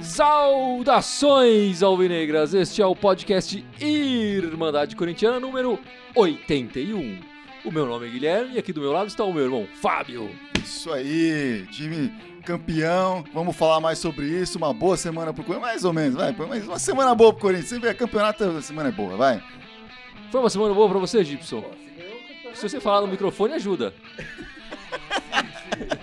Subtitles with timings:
[0.00, 2.54] Saudações alvinegras!
[2.54, 5.78] Este é o podcast Irmandade Corintiana número
[6.14, 7.18] 81.
[7.64, 10.30] O meu nome é Guilherme e aqui do meu lado está o meu irmão Fábio.
[10.62, 12.12] Isso aí, time
[12.44, 13.24] campeão.
[13.34, 14.56] Vamos falar mais sobre isso.
[14.56, 16.34] Uma boa semana pro Corinthians, mais ou menos, vai.
[16.48, 17.68] Mas uma semana boa pro Corinthians.
[17.68, 19.42] Sempre é campeonato, a semana é boa, vai.
[20.34, 21.64] Foi uma semana boa pra você, Gibson?
[22.54, 23.94] Se você falar no microfone, ajuda.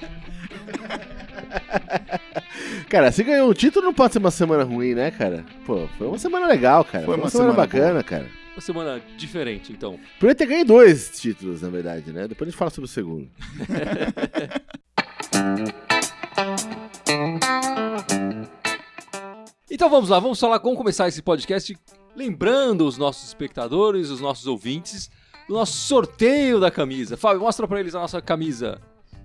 [2.87, 5.45] Cara, se ganhou um título não pode ser uma semana ruim, né, cara?
[5.65, 7.03] Pô, foi uma semana legal, cara.
[7.03, 8.25] Foi, uma, semana, semana bacana, cara.
[8.55, 9.99] Uma semana diferente, então.
[10.17, 12.25] Podia ter ganho dois títulos, na verdade, né?
[12.25, 13.29] Depois a gente fala sobre o segundo.
[19.69, 21.77] então vamos lá, vamos falar, vamos começar esse podcast
[22.15, 25.09] lembrando os nossos espectadores, os nossos ouvintes,
[25.47, 27.17] do nosso sorteio da camisa.
[27.17, 28.79] Fábio, mostra pra eles a nossa camisa.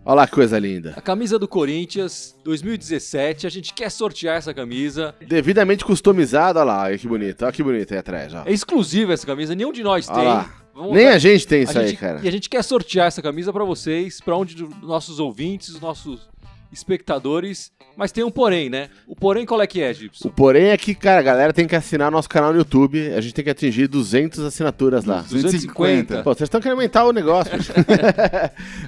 [0.05, 0.95] Olha lá que coisa linda.
[0.97, 3.45] A camisa do Corinthians 2017.
[3.45, 5.13] A gente quer sortear essa camisa.
[5.27, 7.43] Devidamente customizada, olha lá, olha que bonito.
[7.43, 8.45] Olha que bonito aí atrás, ó.
[8.47, 10.29] É exclusiva essa camisa, nenhum de nós olha tem.
[10.29, 10.55] Lá.
[10.73, 11.13] Vamos Nem ver.
[11.13, 12.21] a gente tem isso a aí, gente, cara.
[12.23, 15.81] E a gente quer sortear essa camisa para vocês, para onde os nossos ouvintes, os
[15.81, 16.29] nossos
[16.77, 17.73] espectadores.
[17.97, 18.91] Mas tem um porém, né?
[19.07, 20.29] O porém qual é que é, Gibson?
[20.29, 23.15] O porém é que, cara, a galera tem que assinar nosso canal no YouTube.
[23.15, 25.23] A gente tem que atingir 200 assinaturas lá.
[25.23, 26.23] 250.
[26.23, 27.53] Pô, vocês estão querendo aumentar o negócio.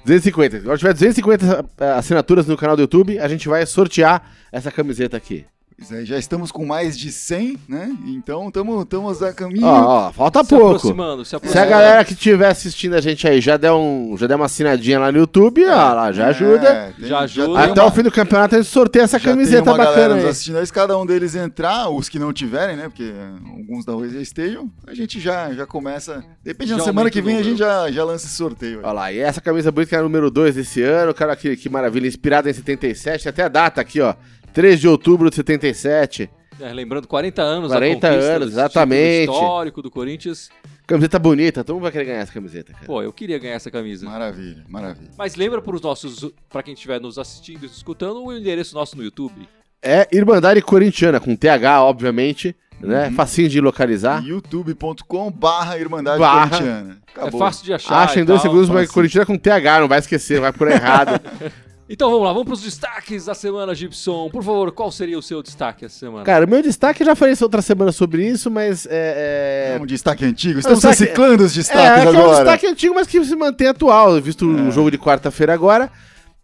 [0.04, 0.60] 250.
[0.64, 5.16] Quando tiver 250 eh, assinaturas no canal do YouTube, a gente vai sortear essa camiseta
[5.16, 5.46] aqui.
[5.90, 7.96] É, já estamos com mais de 100, né?
[8.04, 9.64] Então estamos a caminho.
[9.64, 10.66] Ó, ó, falta se pouco.
[10.66, 11.66] Aproximando, se, aproximando.
[11.68, 14.46] se a galera que estiver assistindo a gente aí já der, um, já der uma
[14.46, 16.94] assinadinha lá no YouTube, é, ó, lá, já é, ajuda.
[16.98, 17.60] Tem, já ajuda.
[17.60, 17.88] Até uma...
[17.88, 20.16] o fim do campeonato a gente sorteia essa já camiseta tem uma bacana.
[20.16, 22.88] Nos assistindo aí, se cada um deles entrar, os que não tiverem, né?
[22.88, 23.12] Porque
[23.46, 26.24] alguns da rua já estejam, a gente já, já começa.
[26.42, 28.80] Depende da semana que vem a gente já, já lança esse sorteio.
[28.80, 28.84] Aí.
[28.84, 31.56] Olha lá, e essa camisa bonita que é a número 2 desse ano, cara, que,
[31.56, 34.14] que maravilha, inspirada em 77, até a data aqui, ó.
[34.52, 36.30] 3 de outubro de 77.
[36.60, 39.30] É, lembrando, 40 anos 40 anos, exatamente.
[39.30, 40.50] histórico do Corinthians.
[40.86, 42.86] Camiseta bonita, todo mundo vai querer ganhar essa camiseta, cara.
[42.86, 44.06] Pô, eu queria ganhar essa camisa.
[44.06, 45.10] Maravilha, maravilha.
[45.16, 48.96] Mas lembra para os nossos, para quem estiver nos assistindo e escutando, o endereço nosso
[48.96, 49.46] no YouTube.
[49.82, 53.08] É Irmandade Corintiana, com TH, obviamente, né?
[53.08, 53.14] Uhum.
[53.14, 54.24] Facinho de localizar.
[54.24, 56.48] youtube.com barra Irmandade barra.
[56.48, 56.98] Corintiana.
[57.14, 57.40] Acabou.
[57.40, 58.02] É fácil de achar.
[58.02, 61.20] Acha em dois tal, segundos, mas Corintiana com TH, não vai esquecer, vai por errado.
[61.90, 64.28] Então vamos lá, vamos para os destaques da semana, Gibson.
[64.28, 66.22] Por favor, qual seria o seu destaque essa semana?
[66.22, 69.76] Cara, o meu destaque, eu já falei outra semana sobre isso, mas é...
[69.78, 69.82] é...
[69.82, 71.04] Um destaque antigo, estamos destaque...
[71.04, 72.18] reciclando os destaques é, agora.
[72.18, 74.68] É, um destaque antigo, mas que se mantém atual, visto é.
[74.68, 75.90] o jogo de quarta-feira agora,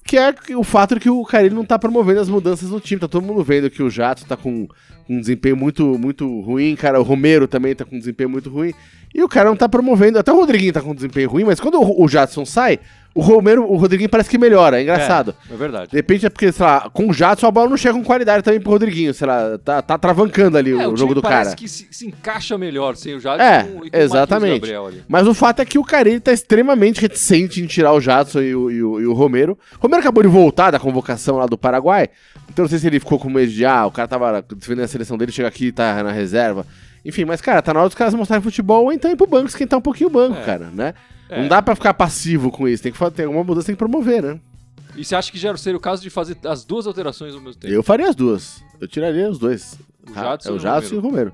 [0.07, 3.01] que é o fato de que o Carilho não está promovendo as mudanças no time.
[3.01, 4.67] Tá todo mundo vendo que o Jato está com
[5.09, 7.01] um desempenho muito, muito ruim, cara.
[7.01, 8.73] O Romero também está com um desempenho muito ruim.
[9.15, 10.19] E o cara não está promovendo.
[10.19, 12.81] Até o Rodriguinho está com um desempenho ruim, mas quando o, o Jadson sai,
[13.15, 15.37] o Romero, o Rodriguinho parece que melhora, é engraçado.
[15.49, 15.91] É, é verdade.
[15.91, 18.43] De repente é porque, sei lá, com o Jadson a bola não chega com qualidade
[18.43, 21.35] também pro Rodriguinho, sei lá, tá, tá travancando ali é, o, o jogo do parece
[21.35, 21.45] cara.
[21.45, 24.73] parece que se, se, encaixa melhor sem o Jadson é, e com exatamente.
[24.75, 28.41] o Mas o fato é que o Carilli tá extremamente reticente em tirar o Jadson
[28.41, 29.57] e o, e o, e o Romero.
[29.79, 32.09] O Romero acabou de voltar da convocação lá do Paraguai,
[32.51, 34.89] então não sei se ele ficou com medo de, ah, o cara tava defendendo a
[34.89, 36.67] seleção dele, chega aqui e tá na reserva.
[37.05, 39.47] Enfim, mas, cara, tá na hora dos caras mostrarem futebol ou então ir pro banco,
[39.47, 40.43] esquentar um pouquinho o banco, é.
[40.43, 40.95] cara, né?
[41.29, 41.41] É.
[41.41, 42.83] Não dá pra ficar passivo com isso.
[42.83, 44.41] Tem que fazer alguma mudança, tem que promover, né?
[44.97, 47.59] E você acha que já seria o caso de fazer as duas alterações ao mesmo
[47.61, 47.73] tempo?
[47.73, 48.63] Eu faria as duas.
[48.81, 49.77] Eu tiraria os dois.
[50.09, 51.33] O Jadson, é o Jadson e o Romero.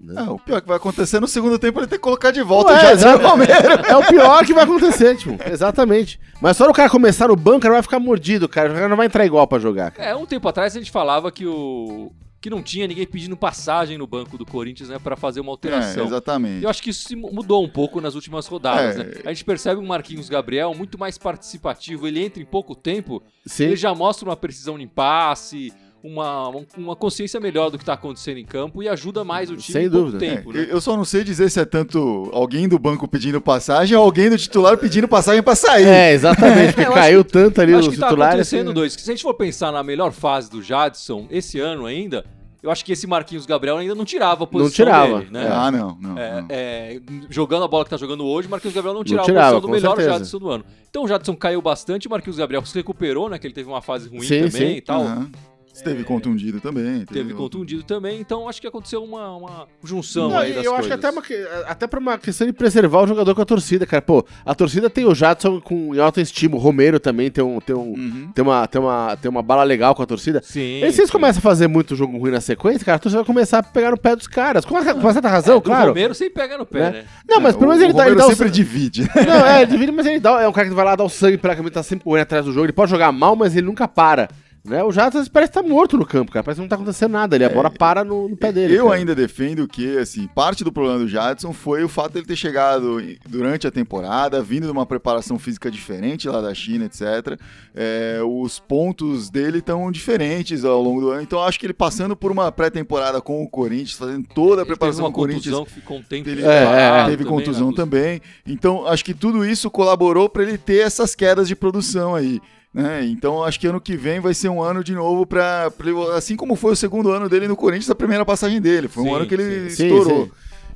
[0.00, 0.22] Né?
[0.22, 2.72] É, o pior que vai acontecer no segundo tempo ele tem que colocar de volta
[2.72, 3.86] Ué, o Jadson e o Romero.
[3.88, 5.36] É o pior que vai acontecer, tipo.
[5.50, 6.20] Exatamente.
[6.40, 8.70] Mas só o cara começar no banco, o cara vai ficar mordido, cara.
[8.70, 9.90] O cara não vai entrar igual pra jogar.
[9.90, 10.10] Cara.
[10.10, 12.12] É, um tempo atrás a gente falava que o,
[12.44, 16.04] que não tinha ninguém pedindo passagem no banco do Corinthians, né, para fazer uma alteração.
[16.04, 16.62] É, exatamente.
[16.62, 18.98] Eu acho que isso mudou um pouco nas últimas rodadas, é.
[19.02, 19.12] né?
[19.24, 23.64] A gente percebe um Marquinhos Gabriel muito mais participativo, ele entra em pouco tempo, Sim.
[23.64, 25.72] ele já mostra uma precisão em passe,
[26.04, 29.72] uma, uma consciência melhor do que está acontecendo em campo e ajuda mais o time
[29.72, 30.18] Sem dúvida.
[30.18, 30.50] tempo.
[30.50, 30.66] É, né?
[30.68, 34.28] Eu só não sei dizer se é tanto alguém do banco pedindo passagem ou alguém
[34.28, 35.86] do titular pedindo passagem para sair.
[35.86, 38.02] É, exatamente, porque é, caiu que, tanto ali os titulares.
[38.02, 38.74] Acho que tá acontecendo assim...
[38.74, 38.92] dois.
[38.92, 42.22] Se a gente for pensar na melhor fase do Jadson esse ano ainda,
[42.62, 45.18] eu acho que esse Marquinhos Gabriel ainda não tirava a posição não tirava.
[45.20, 45.48] dele, né?
[45.50, 46.48] Ah, não, não, é, não.
[46.50, 47.00] É,
[47.30, 49.70] jogando a bola que tá jogando hoje, Marquinhos Gabriel não tirava, não tirava a posição
[49.70, 50.18] do melhor certeza.
[50.18, 50.64] Jadson do ano.
[50.90, 53.38] Então o Jadson caiu bastante, o Marquinhos Gabriel se recuperou, né?
[53.38, 54.76] Que ele teve uma fase ruim sim, também sim.
[54.76, 55.00] e tal.
[55.00, 55.30] Uhum.
[55.74, 56.04] Esteve é...
[56.04, 57.04] contundido também.
[57.04, 60.78] Teve contundido também, então acho que aconteceu uma, uma junção Não, aí das Eu coisas.
[60.92, 61.22] acho que até, uma,
[61.66, 64.00] até pra uma questão de preservar o jogador com a torcida, cara.
[64.00, 67.58] Pô, a torcida tem o Jadson com, em alta estima, o Romero também tem, um,
[67.60, 68.30] tem, um, uhum.
[68.32, 70.40] tem, uma, tem, uma, tem uma bala legal com a torcida.
[70.44, 70.84] Sim.
[70.84, 73.26] E se eles começam a fazer muito jogo ruim na sequência, cara, a torcida vai
[73.26, 74.64] começar a pegar no pé dos caras.
[74.64, 75.86] Com, com certa razão, é, claro.
[75.86, 76.90] O Romero sempre pega no pé, né?
[76.90, 77.04] né?
[77.28, 78.26] Não, mas pelo menos ele, dá, ele dá.
[78.26, 79.10] O sempre divide.
[79.26, 80.40] Não, é, divide, mas ele dá.
[80.40, 82.44] É um cara que vai lá dar o sangue pra câmera, tá sempre correndo atrás
[82.44, 82.66] do jogo.
[82.66, 84.28] Ele pode jogar mal, mas ele nunca para.
[84.64, 84.82] Né?
[84.82, 86.42] O Jadson parece estar tá morto no campo, cara.
[86.42, 87.36] Parece que não tá acontecendo nada.
[87.36, 88.74] Ele, a é, bola para no, no pé dele.
[88.74, 88.96] Eu cara.
[88.96, 92.36] ainda defendo que, assim, parte do problema do Jadson foi o fato de ele ter
[92.36, 97.38] chegado durante a temporada, vindo de uma preparação física diferente lá da China, etc.
[97.74, 101.20] É, os pontos dele estão diferentes ao longo do ano.
[101.20, 105.04] Então, acho que ele passando por uma pré-temporada com o Corinthians, fazendo toda a preparação
[105.04, 105.58] com o Corinthians.
[105.64, 108.20] Que ficou um tempo ele, é, é, teve contusão né, também.
[108.46, 112.40] Então, acho que tudo isso colaborou para ele ter essas quedas de produção aí.
[112.74, 113.06] Né?
[113.06, 115.70] Então acho que ano que vem vai ser um ano de novo para
[116.16, 119.10] assim como foi o segundo ano dele no Corinthians, a primeira passagem dele, foi sim,
[119.10, 119.84] um ano que ele sim.
[119.84, 120.24] estourou.
[120.24, 120.30] Sim,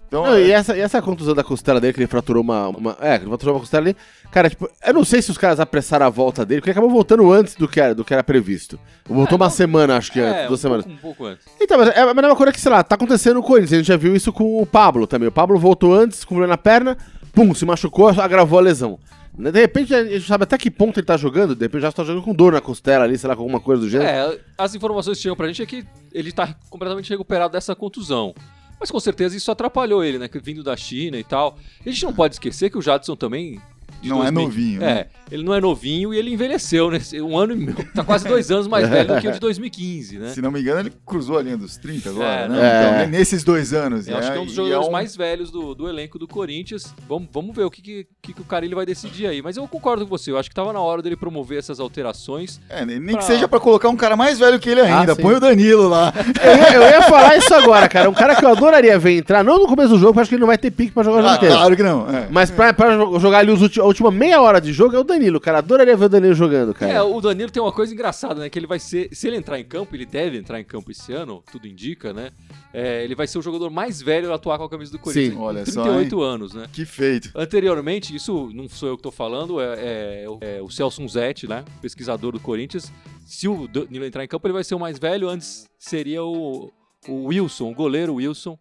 [0.09, 0.43] então, não, é...
[0.43, 2.69] e, essa, e essa contusão da costela dele, que ele fraturou uma.
[2.69, 3.97] uma é, ele fraturou uma costela ali.
[4.31, 6.91] Cara, tipo, eu não sei se os caras apressaram a volta dele, porque ele acabou
[6.91, 8.81] voltando antes do que era, do que era previsto.
[9.05, 10.85] Voltou é, uma não, semana, acho que é, antes, duas um semanas.
[10.87, 11.45] Pouco, um pouco antes.
[11.61, 13.73] Então, mas é a mesma coisa que, sei lá, tá acontecendo no Corinthians.
[13.75, 15.29] A gente já viu isso com o Pablo também.
[15.29, 16.97] O Pablo voltou antes, com na perna,
[17.35, 18.99] pum, se machucou, agravou a lesão.
[19.39, 22.03] De repente, a gente sabe até que ponto ele tá jogando, de repente já está
[22.03, 24.11] jogando com dor na costela ali, sei lá, com alguma coisa do gênero.
[24.35, 28.35] É, as informações que chegam pra gente é que ele tá completamente recuperado dessa contusão.
[28.81, 30.29] Mas com certeza isso atrapalhou ele, né?
[30.43, 31.57] Vindo da China e tal.
[31.85, 33.61] A gente não pode esquecer que o Jadson também
[34.03, 34.27] não 2000.
[34.27, 34.83] é novinho.
[34.83, 35.07] É, né?
[35.31, 36.99] ele não é novinho e ele envelheceu, né?
[37.23, 40.29] Um ano e tá quase dois anos mais velho do que o de 2015, né?
[40.31, 42.57] Se não me engano, ele cruzou a linha dos 30 agora, é, né?
[42.57, 43.07] Então, é.
[43.07, 44.09] nesses dois anos.
[44.09, 44.93] Eu acho que é um dos jogadores é um...
[44.93, 46.95] mais velhos do, do elenco do Corinthians.
[47.09, 49.43] Vamos, vamos ver o que, que, que o Carilli vai decidir aí.
[49.43, 52.61] Mas eu concordo com você, eu acho que tava na hora dele promover essas alterações.
[52.69, 53.19] É, nem pra...
[53.19, 55.13] que seja para colocar um cara mais velho que ele ainda.
[55.13, 56.13] Ah, Põe o Danilo lá.
[56.43, 58.09] eu, ia, eu, ia, falar isso agora, cara.
[58.09, 60.35] Um cara que eu adoraria ver entrar, não no começo do jogo, porque acho que
[60.35, 61.55] ele não vai ter pique pra jogar o jogo ah, inteiro.
[61.55, 62.09] Claro que não.
[62.09, 62.29] É.
[62.31, 65.41] Mas pra, pra jogar ali os, a última meia hora de jogo é o Danilo,
[65.41, 65.59] cara.
[65.59, 66.93] Adoraria ver o Danilo jogando, cara.
[66.93, 68.49] É, o Danilo tem uma coisa engraçada, né?
[68.49, 69.09] Que ele vai ser.
[69.13, 72.31] Se ele entrar em campo, ele deve entrar em campo esse ano, tudo indica, né?
[72.73, 75.35] É, ele vai ser o jogador mais velho a atuar com a camisa do Corinthians.
[75.35, 76.67] Sim, olha 38 só, anos, né?
[76.73, 77.31] Que feito.
[77.35, 81.65] Anteriormente, isso não sou eu que tô falando, é, é, é o Celso Zete, né?
[81.81, 82.93] Pesquisador do Corinthians.
[83.27, 85.29] Se o Danilo entrar em campo, ele vai ser o mais velho.
[85.29, 86.71] Antes seria o,
[87.09, 88.59] o Wilson, o goleiro Wilson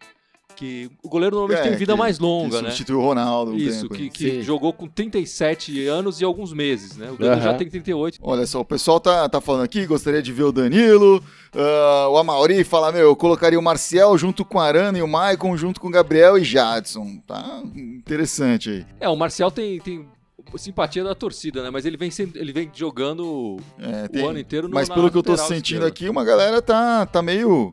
[0.58, 2.70] que o goleiro normalmente é, tem vida que, mais longa, que né?
[2.70, 3.52] Substituiu o Ronaldo.
[3.52, 7.12] Um Isso, tempo, que, que jogou com 37 anos e alguns meses, né?
[7.12, 8.18] O Danilo já tem 38.
[8.20, 11.22] Olha só, o pessoal tá, tá falando aqui, gostaria de ver o Danilo.
[11.54, 15.06] Uh, o Amauri fala, meu, eu colocaria o Marcial junto com a Arana e o
[15.06, 17.18] Maicon junto com o Gabriel e Jadson.
[17.24, 18.86] Tá interessante aí.
[18.98, 20.08] É, o Marcial tem, tem
[20.56, 21.70] simpatia da torcida, né?
[21.70, 25.08] Mas ele vem, sendo, ele vem jogando é, tem, o ano inteiro no Mas pelo
[25.08, 25.86] que eu tô sentindo esquerda.
[25.86, 27.70] aqui, uma galera tá, tá meio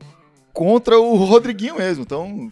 [0.56, 2.02] contra o Rodriguinho mesmo.
[2.02, 2.48] Então,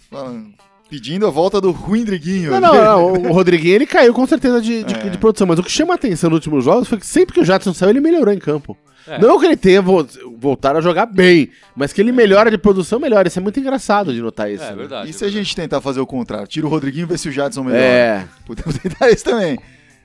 [0.91, 2.51] pedindo a volta do Ruindriguinho.
[2.51, 5.09] Não, não, não, o Rodriguinho ele caiu com certeza de, de, é.
[5.09, 7.41] de, produção, mas o que chama a atenção nos últimos jogos foi que sempre que
[7.41, 8.77] o Jadson saiu, ele melhorou em campo.
[9.07, 9.19] É.
[9.19, 13.27] Não que ele tenha voltado a jogar bem, mas que ele melhora de produção, melhora.
[13.27, 14.65] Isso é muito engraçado de notar isso.
[14.65, 14.77] É, né?
[14.77, 15.11] verdade.
[15.11, 16.47] E se a gente tentar fazer o contrário?
[16.47, 17.83] Tira o Rodriguinho e vê se o Jadson melhora.
[17.83, 18.25] É.
[18.47, 19.59] Podemos tentar isso também.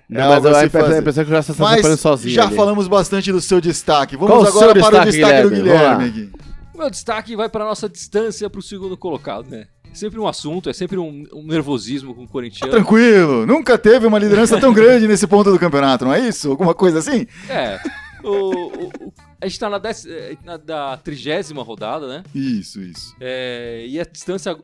[0.10, 2.34] Não, é mas eu, impressão que o Jadson está sozinho.
[2.34, 2.56] Já ali.
[2.56, 4.18] falamos bastante do seu destaque.
[4.18, 6.10] Vamos Qual agora para destaque, o destaque Guilherme?
[6.10, 6.49] do Guilherme.
[6.80, 9.68] Meu destaque vai para nossa distância para o segundo colocado, né?
[9.94, 12.72] Sempre um assunto, é sempre um, um nervosismo com o Corinthians.
[12.72, 16.50] tranquilo, nunca teve uma liderança tão grande nesse ponto do campeonato, não é isso?
[16.50, 17.28] Alguma coisa assim?
[17.50, 17.82] É.
[18.24, 22.24] O, o, a gente está na, eh, na da trigésima rodada, né?
[22.34, 23.14] Isso, isso.
[23.20, 24.58] É, e a distância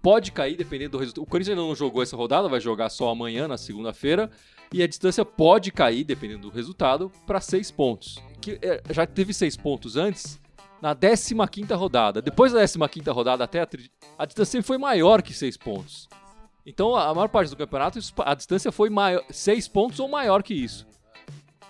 [0.00, 1.24] pode cair dependendo do resultado.
[1.24, 4.30] O Corinthians ainda não jogou essa rodada, vai jogar só amanhã, na segunda-feira.
[4.72, 8.22] E a distância pode cair, dependendo do resultado, para seis pontos.
[8.40, 10.40] Que, é, já teve seis pontos antes,
[10.80, 12.20] na 15 rodada.
[12.22, 13.68] Depois da 15 rodada até a,
[14.18, 16.08] a distância foi maior que 6 pontos.
[16.64, 18.90] Então, a maior parte do campeonato, a distância foi
[19.30, 20.86] 6 pontos ou maior que isso.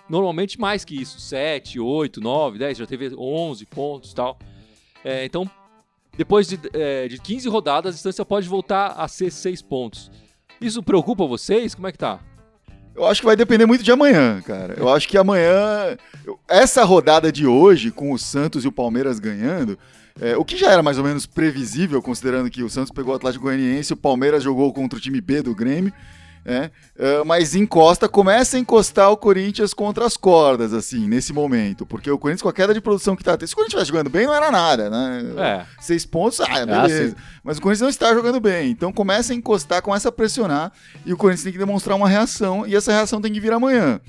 [0.09, 4.39] Normalmente mais que isso, 7, 8, 9, 10, já teve 11 pontos e tal.
[5.03, 5.49] É, então,
[6.15, 10.09] depois de, é, de 15 rodadas, a distância pode voltar a ser 6 pontos.
[10.59, 11.75] Isso preocupa vocês?
[11.75, 12.19] Como é que tá?
[12.97, 14.73] Eu acho que vai depender muito de amanhã, cara.
[14.75, 15.95] Eu acho que amanhã.
[16.47, 19.77] Essa rodada de hoje, com o Santos e o Palmeiras ganhando,
[20.19, 23.15] é, o que já era mais ou menos previsível, considerando que o Santos pegou o
[23.15, 25.93] Atlético Goianiense, o Palmeiras jogou contra o time B do Grêmio.
[26.49, 31.85] É, uh, mas encosta, começa a encostar o Corinthians contra as cordas, assim, nesse momento.
[31.85, 33.89] Porque o Corinthians, com a queda de produção que tá tendo, se o Corinthians estivesse
[33.89, 35.23] jogando bem, não era nada, né?
[35.37, 35.65] É.
[35.81, 37.17] Seis pontos, ah, beleza.
[37.17, 38.71] Ah, mas o Corinthians não está jogando bem.
[38.71, 40.71] Então começa a encostar, começa a pressionar,
[41.05, 43.99] e o Corinthians tem que demonstrar uma reação, e essa reação tem que vir amanhã.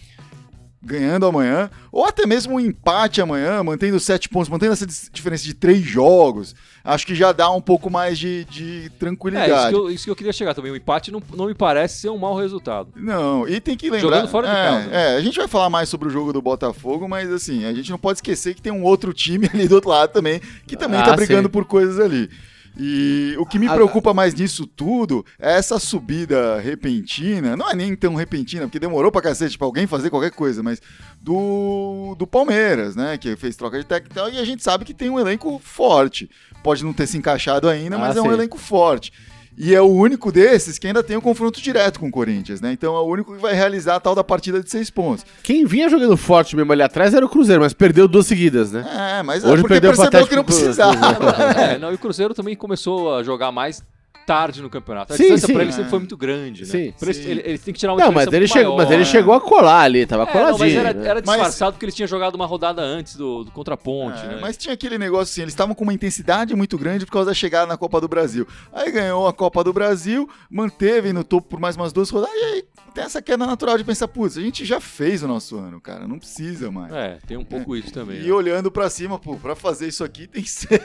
[0.82, 5.54] Ganhando amanhã, ou até mesmo um empate amanhã, mantendo sete pontos, mantendo essa diferença de
[5.54, 6.54] três jogos,
[6.84, 9.50] acho que já dá um pouco mais de, de tranquilidade.
[9.50, 10.70] É, isso que, eu, isso que, eu, queria chegar também.
[10.70, 12.90] O empate não, não me parece ser um mau resultado.
[12.94, 14.00] Não, e tem que lembrar.
[14.00, 14.94] Jogando fora é, de casa.
[14.94, 17.90] É, a gente vai falar mais sobre o jogo do Botafogo, mas assim, a gente
[17.90, 21.00] não pode esquecer que tem um outro time ali do outro lado também, que também
[21.00, 21.52] ah, tá brigando sim.
[21.52, 22.30] por coisas ali.
[22.78, 27.96] E o que me preocupa mais nisso tudo é essa subida repentina, não é nem
[27.96, 30.80] tão repentina, porque demorou pra cacete pra alguém fazer qualquer coisa, mas
[31.20, 33.18] do, do Palmeiras, né?
[33.18, 35.60] Que fez troca de técnico e tal, e a gente sabe que tem um elenco
[35.62, 36.30] forte.
[36.62, 38.20] Pode não ter se encaixado ainda, ah, mas sim.
[38.20, 39.12] é um elenco forte.
[39.60, 42.72] E é o único desses que ainda tem um confronto direto com o Corinthians, né?
[42.72, 45.26] Então é o único que vai realizar a tal da partida de seis pontos.
[45.42, 49.18] Quem vinha jogando forte mesmo ali atrás era o Cruzeiro, mas perdeu duas seguidas, né?
[49.18, 50.96] É, mas é Hoje é porque perdeu percebeu que não precisava.
[51.60, 53.82] é, não, e o Cruzeiro também começou a jogar mais
[54.28, 55.14] tarde no campeonato.
[55.14, 55.54] A sim, distância sim.
[55.54, 56.68] pra ele sempre foi muito grande, né?
[56.68, 57.30] Sim, sim.
[57.30, 59.80] Ele, ele, tem que tirar uma Não, mas ele, chegou, mas ele chegou a colar
[59.80, 60.52] ali, tava é, coladinho.
[60.52, 61.08] Não, mas era, né?
[61.08, 61.74] era disfarçado mas...
[61.74, 64.38] porque ele tinha jogado uma rodada antes do, do contraponte, é, né?
[64.38, 67.34] Mas tinha aquele negócio assim, eles estavam com uma intensidade muito grande por causa da
[67.34, 68.46] chegada na Copa do Brasil.
[68.70, 72.44] Aí ganhou a Copa do Brasil, manteve no topo por mais umas duas rodadas, e
[72.44, 72.64] aí
[72.94, 76.06] tem essa queda natural de pensar, putz, a gente já fez o nosso ano, cara,
[76.06, 76.92] não precisa mais.
[76.92, 77.78] É, tem um pouco é.
[77.78, 78.20] isso também.
[78.20, 78.32] E né?
[78.32, 80.82] olhando pra cima, pô, pra fazer isso aqui tem que ser...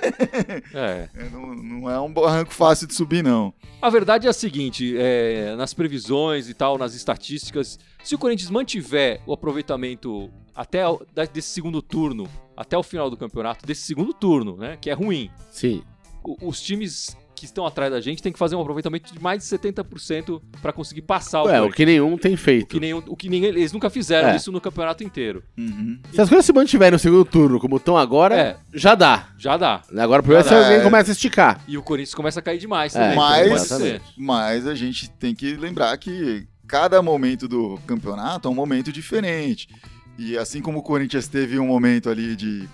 [0.73, 1.09] É.
[1.15, 3.53] é não, não é um barranco fácil de subir, não.
[3.81, 8.49] A verdade é a seguinte: é, nas previsões e tal, nas estatísticas, se o Corinthians
[8.49, 10.83] mantiver o aproveitamento até
[11.33, 14.77] desse segundo turno, até o final do campeonato, desse segundo turno, né?
[14.79, 15.29] Que é ruim.
[15.51, 15.83] Sim.
[16.41, 19.57] os times que estão atrás da gente tem que fazer um aproveitamento de mais de
[19.57, 22.63] 70% para conseguir passar o É, o que nenhum tem feito.
[22.63, 24.35] O que, nenhum, o que ninguém, eles nunca fizeram é.
[24.37, 25.43] isso no campeonato inteiro.
[25.57, 25.99] Uhum.
[26.13, 28.57] Se as coisas se mantiverem no segundo turno como estão agora, é.
[28.73, 29.27] já dá.
[29.37, 29.81] Já dá.
[29.97, 30.83] Agora o problema é se alguém é.
[30.83, 31.61] começa a esticar.
[31.67, 32.99] E o Corinthians começa a cair demais é.
[32.99, 33.17] também.
[33.17, 33.69] Mas,
[34.17, 39.67] mas a gente tem que lembrar que cada momento do campeonato é um momento diferente.
[40.17, 42.69] E assim como o Corinthians teve um momento ali de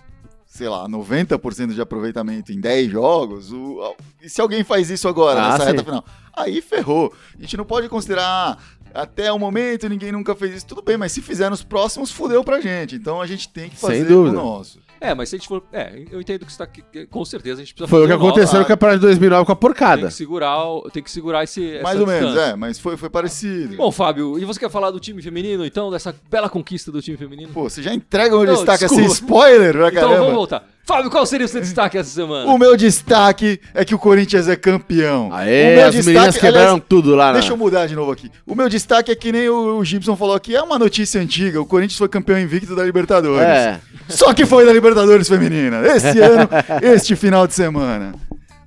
[0.49, 3.95] sei lá, 90% de aproveitamento em 10 jogos, o,
[4.27, 5.71] se alguém faz isso agora, ah, nessa sim.
[5.71, 6.05] reta final?
[6.35, 7.13] Aí ferrou.
[7.37, 8.57] A gente não pode considerar
[8.93, 10.65] até o momento ninguém nunca fez isso.
[10.65, 12.95] Tudo bem, mas se fizer nos próximos, fudeu pra gente.
[12.95, 14.79] Então a gente tem que fazer o nosso.
[15.01, 15.63] É, mas se a gente for.
[15.71, 16.67] É, eu entendo que você tá.
[17.09, 19.55] Com certeza a gente precisa Foi o que aconteceu no campeonato de 2009 com a
[19.55, 20.01] porcada.
[20.01, 20.57] Tem que segurar,
[20.91, 21.79] tem que segurar esse.
[21.81, 22.31] Mais ou distância.
[22.31, 23.77] menos, é, mas foi, foi parecido.
[23.77, 27.17] Bom, Fábio, e você quer falar do time feminino, então, dessa bela conquista do time
[27.17, 27.51] feminino?
[27.53, 29.05] Pô, você já entrega o destaque desculpa.
[29.05, 30.67] assim, spoiler, pra Então vamos voltar.
[30.89, 32.49] Fábio, qual seria o seu destaque essa semana?
[32.49, 35.29] O meu destaque é que o Corinthians é campeão.
[35.31, 37.33] Aê, o meu as destaque, meninas quebraram aliás, tudo lá, né?
[37.33, 38.31] Deixa eu mudar de novo aqui.
[38.43, 41.61] O meu destaque é que nem o Gibson falou aqui, é uma notícia antiga.
[41.61, 43.47] O Corinthians foi campeão invicto da Libertadores.
[43.47, 43.79] É.
[44.07, 44.88] Só que foi da Libertadores
[45.27, 45.85] feminina.
[45.85, 46.49] Esse ano,
[46.81, 48.13] este final de semana.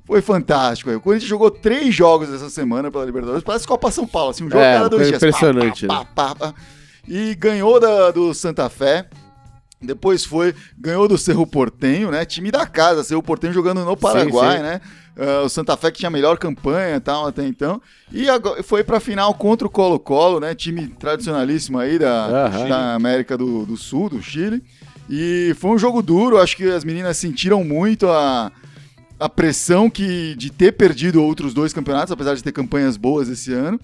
[0.04, 0.90] Foi fantástico.
[0.90, 3.42] O Corinthians jogou três jogos essa semana pela Libertadores.
[3.42, 5.22] Parece Copa São Paulo, assim, um jogo é, cada dois dias.
[5.22, 6.34] Impressionante, pá, pá, né?
[6.38, 6.54] pá,
[7.06, 9.06] e ganhou da, do Santa Fé.
[9.80, 12.24] Depois foi, ganhou do Cerro Portenho, né?
[12.24, 14.62] Time da casa, Cerro Portenho jogando no Paraguai, sim, sim.
[14.62, 14.80] né?
[15.16, 17.82] Uh, o Santa Fé que tinha a melhor campanha tal até então.
[18.10, 20.54] E agora, foi pra final contra o Colo-Colo, né?
[20.54, 22.68] Time tradicionalíssimo aí da, uhum.
[22.68, 24.62] da América do, do Sul, do Chile.
[25.08, 28.50] E foi um jogo duro, acho que as meninas sentiram muito a,
[29.18, 33.52] a pressão que, de ter perdido outros dois campeonatos, apesar de ter campanhas boas esse
[33.52, 33.78] ano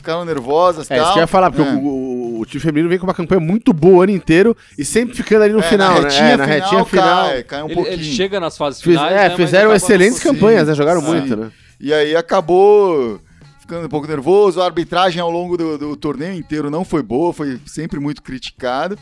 [0.00, 1.04] ficaram nervosas é, tal.
[1.04, 1.74] isso que eu ia falar, porque é.
[1.74, 4.84] o, o, o, time feminino vem com uma campanha muito boa o ano inteiro e
[4.84, 6.32] sempre ficando ali no é, final, na né?
[6.32, 7.28] É, na retinha final.
[7.28, 7.94] Cai, cai um ele, pouquinho.
[7.94, 10.74] Ele chega nas fases finais, Fiz, É, né, fizeram excelentes campanhas, né?
[10.74, 11.50] Jogaram muito, né?
[11.78, 13.20] E aí acabou
[13.60, 14.60] ficando um pouco nervoso.
[14.60, 18.96] A arbitragem ao longo do, do torneio inteiro não foi boa, foi sempre muito criticada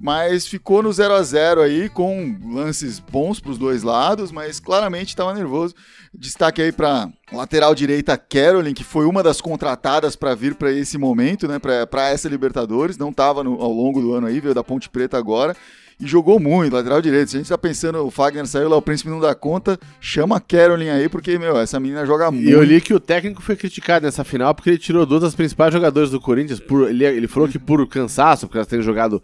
[0.00, 4.58] mas ficou no 0 a 0 aí, com lances bons para os dois lados, mas
[4.58, 5.74] claramente estava nervoso.
[6.14, 10.96] Destaque aí para lateral direita Carolyn, que foi uma das contratadas para vir para esse
[10.96, 14.88] momento, né, para essa Libertadores, não estava ao longo do ano aí, veio da Ponte
[14.88, 15.54] Preta agora
[16.00, 17.30] e jogou muito, lateral direito.
[17.30, 20.36] Se a gente tá pensando, o Fagner saiu lá, o Príncipe não dá conta, chama
[20.36, 22.48] a Carolyn aí, porque, meu, essa menina joga muito.
[22.48, 25.34] E eu li que o técnico foi criticado nessa final porque ele tirou duas das
[25.34, 26.58] principais jogadoras do Corinthians.
[26.58, 29.22] Por, ele, ele falou que por cansaço, porque elas têm jogado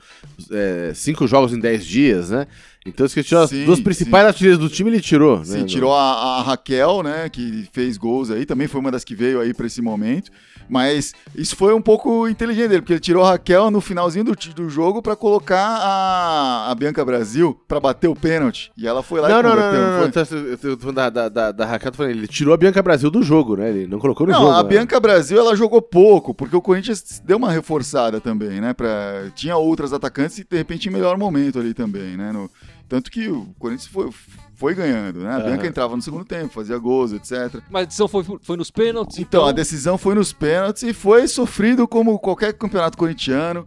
[0.50, 2.46] é, cinco jogos em dez dias, né?
[2.86, 5.44] Então, ele tirou sim, as duas principais artilheiras do time, ele tirou.
[5.44, 5.64] Sim, né?
[5.64, 9.40] tirou a, a, Raquel, né, que fez gols aí, também foi uma das que veio
[9.40, 10.30] aí para esse momento.
[10.68, 14.34] Mas isso foi um pouco inteligente dele, porque ele tirou a Raquel no finalzinho do,
[14.34, 18.70] do jogo para colocar a, a Bianca Brasil para bater o pênalti.
[18.76, 21.52] E ela foi lá não, e não, não, não, não, não, não, da, da, da,
[21.52, 23.70] da Raquel, ele tirou a Bianca Brasil do jogo, né?
[23.70, 24.52] Ele não colocou no não, jogo.
[24.52, 24.68] Não, a né?
[24.68, 28.72] Bianca Brasil ela jogou pouco, porque o Corinthians deu uma reforçada também, né?
[28.72, 32.32] Pra, tinha outras atacantes e de repente em melhor momento ali também, né?
[32.32, 32.50] No,
[32.88, 34.10] tanto que o Corinthians foi,
[34.54, 35.34] foi ganhando, né?
[35.34, 35.68] A Bianca uhum.
[35.68, 37.60] entrava no segundo tempo, fazia gols, etc.
[37.68, 39.18] Mas a decisão foi, foi nos pênaltis?
[39.18, 43.66] Então, então, a decisão foi nos pênaltis e foi sofrido como qualquer campeonato corintiano.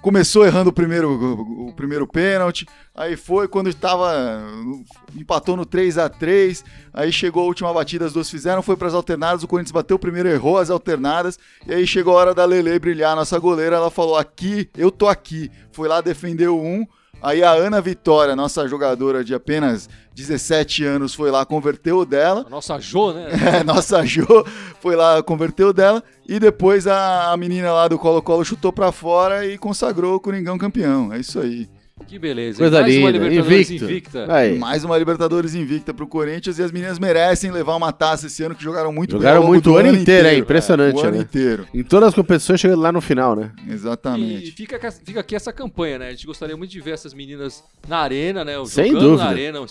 [0.00, 4.40] começou errando o primeiro, o, o primeiro pênalti, aí foi quando estava
[5.16, 8.86] empatou no 3 a 3 aí chegou a última batida, as duas fizeram, foi para
[8.86, 12.34] as alternadas, o Corinthians bateu o primeiro, errou as alternadas, e aí chegou a hora
[12.34, 15.50] da Lele brilhar, nossa goleira, ela falou: "Aqui, eu tô aqui".
[15.72, 16.86] Foi lá defendeu um,
[17.22, 22.44] Aí a Ana Vitória, nossa jogadora de apenas 17 anos, foi lá, converteu dela.
[22.46, 23.28] A nossa Jo, né?
[23.60, 24.26] É, nossa Jo
[24.80, 26.02] foi lá, converteu dela.
[26.28, 31.12] E depois a, menina lá do Colo-Colo chutou para fora e consagrou o Coringão campeão.
[31.12, 31.68] É isso aí.
[32.04, 32.58] Que beleza.
[32.58, 33.06] Coisa mais linda.
[33.06, 33.84] uma Libertadores Invicto.
[33.84, 34.32] invicta.
[34.34, 34.58] Aí.
[34.58, 38.54] Mais uma Libertadores invicta pro Corinthians e as meninas merecem levar uma taça esse ano
[38.54, 41.22] que jogaram muito Jogaram bem longo muito o ano inteiro, é impressionante, o ano né?
[41.22, 41.66] inteiro.
[41.72, 43.50] Em todas as competições, chegando lá no final, né?
[43.66, 44.52] E Exatamente.
[44.52, 46.08] fica, ca- fica aqui essa campanha, né?
[46.08, 48.52] A gente gostaria muito de ver essas meninas na arena, né?
[48.66, 49.24] Sem Jogando dúvida.
[49.24, 49.66] na arena.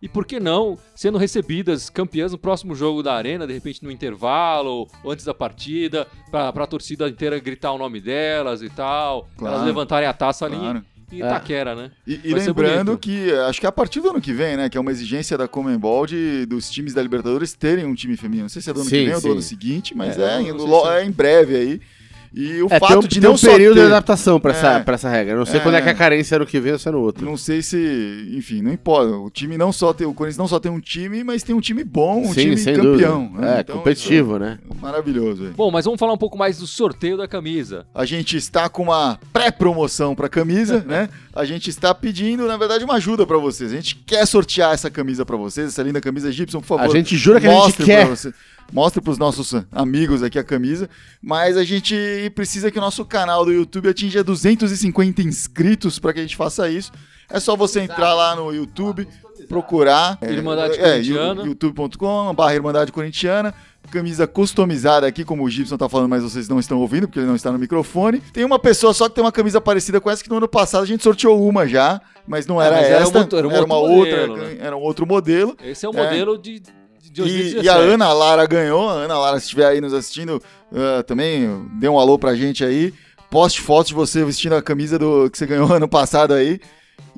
[0.00, 3.90] E por que não sendo recebidas campeãs no próximo jogo da arena, de repente no
[3.90, 9.28] intervalo ou antes da partida, pra, pra torcida inteira gritar o nome delas e tal.
[9.36, 9.54] Claro.
[9.56, 10.82] Elas levantarem a taça ali Claro.
[11.12, 11.90] Em Itaquera, né?
[12.06, 14.68] E, e lembrando que acho que é a partir do ano que vem, né?
[14.68, 18.44] Que é uma exigência da Comembol de, dos times da Libertadores terem um time feminino.
[18.44, 19.30] Não sei se é do ano Sim, que vem ou do sim.
[19.32, 21.80] ano seguinte, mas É, é, em, se- é em breve aí.
[22.38, 24.50] E o É, fato tem um, de tem não um período ter, de adaptação pra
[24.52, 24.80] essa, É.
[24.80, 25.32] pra essa regra.
[25.32, 25.62] Eu não sei É.
[25.62, 27.24] quando é que a carência ano que vem ou se é no outro.
[27.24, 29.10] Não sei se, enfim, não importa.
[29.16, 31.60] O time não só tem, o Corinthians não só tem um time, mas tem um
[31.62, 33.30] time bom, um Sim, time sem campeão.
[33.32, 33.56] né?
[33.56, 34.58] É, Então, competitivo, né?
[34.70, 35.44] é Maravilhoso.
[35.44, 35.54] velho.
[35.54, 37.86] Bom, mas vamos falar um pouco mais do sorteio da camisa.
[37.94, 41.08] A gente está com uma pré-promoção para camisa, né?
[41.34, 43.72] A gente está pedindo, na verdade, uma ajuda para vocês.
[43.72, 46.84] A gente quer sortear essa camisa para vocês, essa linda camisa Gibson, por favor.
[46.84, 48.06] A gente jura que a gente quer.
[48.72, 50.90] Mostre para os nossos amigos aqui a camisa,
[51.22, 51.94] mas a gente
[52.34, 56.68] precisa que o nosso canal do YouTube atinja 250 inscritos para que a gente faça
[56.68, 56.90] isso.
[57.30, 59.06] É só você entrar lá no YouTube,
[59.48, 61.42] procurar Irmandade é, Corintiana.
[61.42, 63.54] yu- youtube.com barra Irmandade Corintiana.
[63.90, 67.26] Camisa customizada aqui, como o Gibson tá falando, mas vocês não estão ouvindo, porque ele
[67.28, 68.20] não está no microfone.
[68.32, 70.82] Tem uma pessoa só que tem uma camisa parecida com essa, que no ano passado
[70.82, 73.46] a gente sorteou uma já, mas não Ah, era mas era esta, um outro- era
[73.48, 74.56] um era uma outro outra, modelo, né?
[74.60, 75.56] era um outro modelo.
[75.62, 76.02] Esse é o É.
[76.02, 76.60] modelo de,
[77.16, 77.64] de E, 2017.
[77.64, 78.88] e a Ana Lara ganhou.
[78.88, 80.40] A Ana Lara, se estiver aí nos assistindo,
[80.74, 82.92] ah, também dê um alô pra gente aí.
[83.30, 86.60] Poste fotos de você vestindo a camisa do que você ganhou ano passado aí.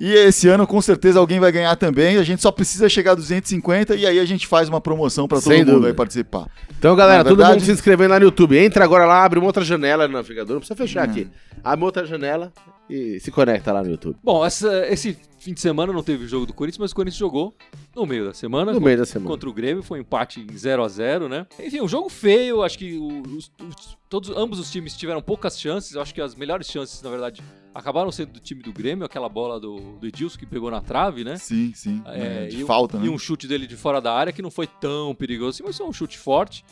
[0.01, 2.17] E esse ano, com certeza, alguém vai ganhar também.
[2.19, 5.39] A gente só precisa chegar a 250 e aí a gente faz uma promoção pra
[5.39, 5.89] todo Sem mundo dúvida.
[5.89, 6.47] aí participar.
[6.79, 8.57] Então, galera, Na todo verdade- mundo se inscrevendo lá no YouTube.
[8.59, 10.55] Entra agora lá, abre uma outra janela no navegador.
[10.55, 11.11] Não precisa fechar Hum.
[11.11, 11.29] aqui.
[11.65, 12.53] Abre uma outra janela
[12.89, 14.17] e se conecta lá no YouTube.
[14.23, 17.55] Bom, essa- esse fim de semana não teve jogo do Corinthians, mas o Corinthians jogou
[17.95, 18.73] no meio da semana.
[18.73, 19.31] No meio da semana.
[19.31, 21.47] Contra o Grêmio, foi um empate em 0 a 0 né?
[21.59, 25.97] Enfim, um jogo feio, acho que os- os- todos, ambos os times tiveram poucas chances,
[25.97, 27.43] acho que as melhores chances, na verdade,
[27.75, 31.23] acabaram sendo do time do Grêmio, aquela bola do, do Edilson que pegou na trave,
[31.25, 31.37] né?
[31.37, 32.03] Sim, sim.
[32.07, 33.07] É, É, de e, um- falta, né?
[33.07, 35.77] e um chute dele de fora da área que não foi tão perigoso assim, mas
[35.77, 36.65] foi um chute forte.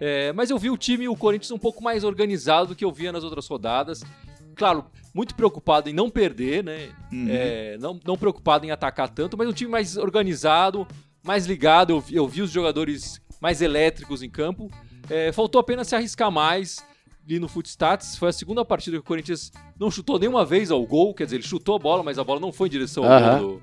[0.00, 2.90] É, mas eu vi o time, o Corinthians, um pouco mais organizado do que eu
[2.90, 4.02] via nas outras rodadas.
[4.56, 4.84] Claro,
[5.14, 6.88] muito preocupado em não perder, né?
[7.12, 7.26] Uhum.
[7.28, 10.86] É, não, não preocupado em atacar tanto, mas um time mais organizado,
[11.22, 11.90] mais ligado.
[11.90, 14.70] Eu, vi- eu vi os jogadores mais elétricos em campo.
[15.10, 16.84] É, faltou apenas se arriscar mais
[17.26, 18.16] ali no Footstats.
[18.16, 21.12] Foi a segunda partida que o Corinthians não chutou nenhuma vez ao gol.
[21.14, 23.60] Quer dizer, ele chutou a bola, mas a bola não foi em direção ao gol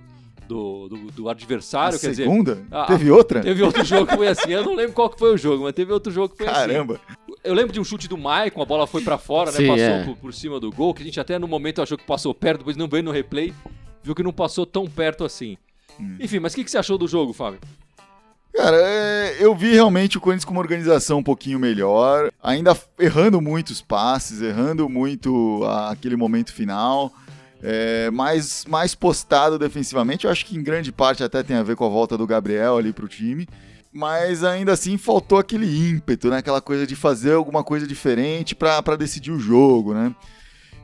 [0.47, 1.99] do, do, do- do A adversário.
[1.99, 2.65] Quer dizer, segunda?
[2.71, 3.41] ah, Teve outra?
[3.41, 5.73] Teve outro jogo que foi assim, eu não lembro qual que foi o jogo, mas
[5.73, 6.67] teve outro jogo que foi assim.
[6.67, 6.99] Caramba.
[7.43, 9.58] Eu lembro de um chute do Maicon, a bola foi pra fora, né?
[9.58, 10.04] Sim, Passou é.
[10.04, 12.60] por, por cima do gol, que a gente até no momento achou que passou perto,
[12.60, 13.54] depois não veio no replay,
[14.04, 15.58] viu que não passou tão perto assim.
[15.99, 16.17] Hum.
[16.19, 17.60] Enfim, mas o que, que você achou do jogo, Fábio?
[18.54, 23.39] Cara, é, eu vi realmente o Corinthians com uma organização um pouquinho melhor, ainda errando
[23.39, 27.13] muitos passes, errando muito a- aquele momento final,
[27.62, 30.25] é, mais, mais postado defensivamente.
[30.25, 32.78] Eu acho que em grande parte até tem a ver com a volta do Gabriel
[32.78, 33.47] ali pro time.
[33.91, 36.38] Mas ainda assim faltou aquele ímpeto, né?
[36.38, 40.13] Aquela coisa de fazer alguma coisa diferente pra decidir o jogo, né?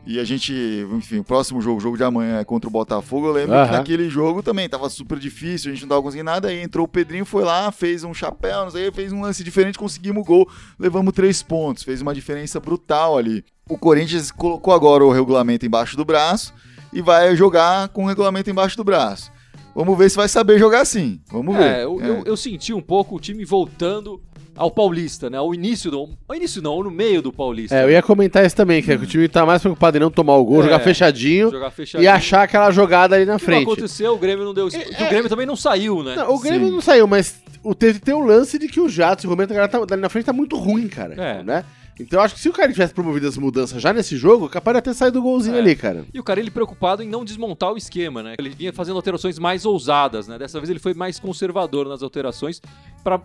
[0.08, 0.54] E a gente,
[0.92, 3.28] enfim, o próximo jogo, o jogo de amanhã é contra o Botafogo.
[3.28, 3.72] Eu lembro que Aham.
[3.72, 6.48] naquele jogo também tava super difícil, a gente não tava conseguindo nada.
[6.48, 9.80] Aí entrou o Pedrinho, foi lá, fez um chapéu, não sei, fez um lance diferente,
[9.80, 13.44] conseguimos o gol, levamos três pontos, fez uma diferença brutal ali.
[13.68, 16.54] O Corinthians colocou agora o regulamento embaixo do braço
[16.94, 19.32] e vai jogar com o regulamento embaixo do braço.
[19.76, 21.20] Vamos ver se vai saber jogar assim.
[21.30, 21.64] Vamos ver.
[21.64, 24.22] É, eu, eu- eu senti um pouco o time voltando
[24.56, 25.38] ao Paulista, né?
[25.38, 26.10] Ao início do.
[26.30, 27.76] Ao início não, no meio do Paulista.
[27.76, 30.00] É, eu ia comentar isso também, que, é que o time tá mais preocupado em
[30.00, 32.06] não tomar o gol, É, jogar fechadinho jogar fechadinho.
[32.06, 33.64] e achar aquela jogada ali na O que não frente.
[33.64, 34.70] aconteceu, o Grêmio não deu.
[34.70, 36.16] Porque o Grêmio também não saiu, né?
[36.16, 36.74] Não, o Grêmio Sim.
[36.74, 39.52] não saiu, mas o, teve, tem o lance de que o Jato e o Romero
[39.68, 41.16] tá- ali na frente tá muito ruim, cara.
[41.16, 41.44] É.
[41.44, 41.66] Né?
[42.00, 44.76] Então eu acho que se o cara tivesse promovido as mudanças já nesse jogo, capaz
[44.78, 45.60] de ter saído o golzinho É.
[45.60, 46.06] ali, cara.
[46.14, 48.36] E o cara, ele preocupado em não desmontar o esquema, né?
[48.38, 50.38] Ele vinha fazendo alterações mais ousadas, né?
[50.38, 52.62] Dessa vez ele foi mais conservador nas alterações
[53.04, 53.22] para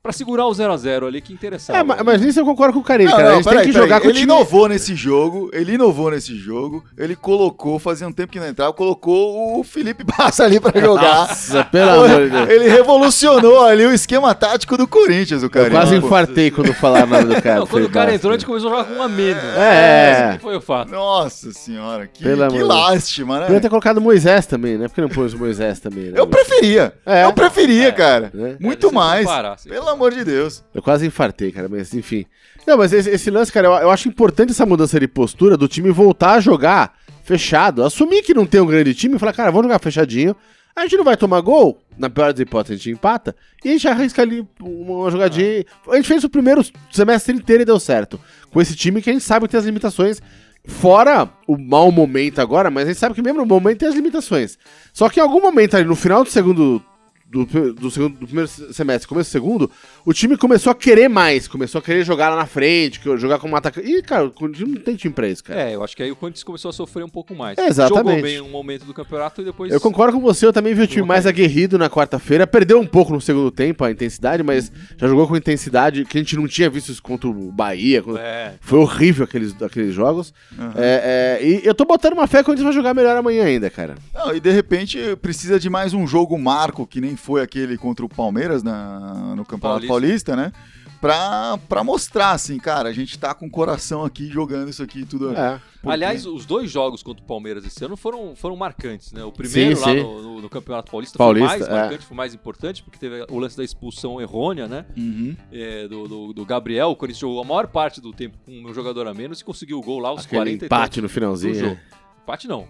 [0.00, 1.78] Pra segurar o 0x0 ali, que interessava.
[1.80, 3.28] É, mas, mas nisso eu concordo com o Carilli, Não, cara.
[3.30, 4.32] não, a gente tem peraí, que jogar com o Ele time...
[4.32, 8.72] inovou nesse jogo, ele inovou nesse jogo, ele colocou, fazia um tempo que não entrava,
[8.72, 11.02] colocou o Felipe Bassa ali pra jogar.
[11.28, 12.48] Nossa, pelo amor de Deus.
[12.48, 15.68] Ele revolucionou ali o esquema tático do Corinthians, o Eu cara.
[15.70, 17.58] quase infartei quando falaram o nome do cara.
[17.60, 19.42] Não, quando o cara entrou, a gente começou a jogar com um a menos.
[19.56, 20.28] É.
[20.28, 20.92] Esse que foi o fato.
[20.92, 23.46] Nossa senhora, que, Pelo amor que lástima, né?
[23.46, 24.86] Podia ter colocado o Moisés também, né?
[24.86, 26.12] Por que não pôs o Moisés também, né?
[26.20, 26.94] Eu preferia.
[27.04, 27.24] É.
[27.24, 27.92] Eu preferia, É.
[27.92, 28.30] cara.
[28.32, 28.56] É.
[28.60, 29.24] Muito É, se mais.
[29.26, 30.62] comparar, se- Pelo amor de Deus.
[30.74, 32.26] Eu quase infartei, cara, mas enfim.
[32.66, 35.66] Não, mas esse, esse lance, cara, eu, eu acho importante essa mudança de postura do
[35.66, 37.82] time voltar a jogar fechado.
[37.82, 40.36] Assumir que não tem um grande time e falar, cara, vamos jogar fechadinho.
[40.76, 43.34] A gente não vai tomar gol, na pior das hipóteses, a gente empata.
[43.64, 45.64] E a gente arrisca ali uma jogadinha.
[45.88, 48.20] A gente fez o primeiro semestre inteiro e deu certo.
[48.50, 50.20] Com esse time que a gente sabe que tem as limitações.
[50.66, 53.94] Fora o mau momento agora, mas a gente sabe que mesmo no momento tem as
[53.94, 54.58] limitações.
[54.92, 56.82] Só que em algum momento ali no final do segundo
[57.30, 59.70] do, do, segundo, do primeiro semestre, começo do segundo,
[60.04, 63.54] o time começou a querer mais, começou a querer jogar lá na frente, jogar como
[63.54, 63.86] atacante.
[63.86, 65.60] Ih, cara, o time não tem time pra isso, cara.
[65.60, 67.58] É, eu acho que aí o Corinthians começou a sofrer um pouco mais.
[67.58, 68.06] É, exatamente.
[68.16, 69.70] Jogou bem um momento do campeonato e depois.
[69.70, 72.46] Eu concordo com você, eu também vi o time mais aguerrido na quarta-feira.
[72.46, 76.20] Perdeu um pouco no segundo tempo a intensidade, mas já jogou com intensidade que a
[76.20, 78.02] gente não tinha visto isso contra o Bahia.
[78.02, 78.54] contra- É.
[78.60, 80.32] Foi horrível aqueles, aqueles jogos.
[80.76, 83.44] É, é, e eu tô botando uma fé que o Corinthians vai jogar melhor amanhã
[83.44, 83.96] ainda, cara.
[84.14, 88.04] Não, e de repente precisa de mais um jogo marco, que nem foi aquele contra
[88.04, 90.36] o Palmeiras na, no Campeonato Paulista, Paulista.
[90.36, 90.52] né?
[91.00, 95.04] Pra, pra mostrar, assim, cara, a gente tá com o coração aqui jogando isso aqui
[95.06, 95.30] tudo.
[95.32, 95.60] É.
[95.80, 99.22] Porque- Aliás, os dois jogos contra o Palmeiras esse ano foram, foram marcantes, né?
[99.22, 100.02] O primeiro Sim, lá sim.
[100.02, 101.80] No, no- no Campeonato Paulista, Paulista, foi mais é.
[101.82, 104.86] marcante, foi mais importante, porque teve o lance da expulsão errônea, né?
[104.96, 105.36] Uhum.
[105.52, 106.90] É, do, do, do Gabriel.
[106.90, 109.78] O Corinthians jogou a maior parte do tempo com um jogador a menos e conseguiu
[109.78, 111.54] o gol lá aos Aquele 40 e empate no do finalzinho.
[111.54, 111.74] jogo.
[111.76, 111.80] né?
[112.24, 112.66] Empate não.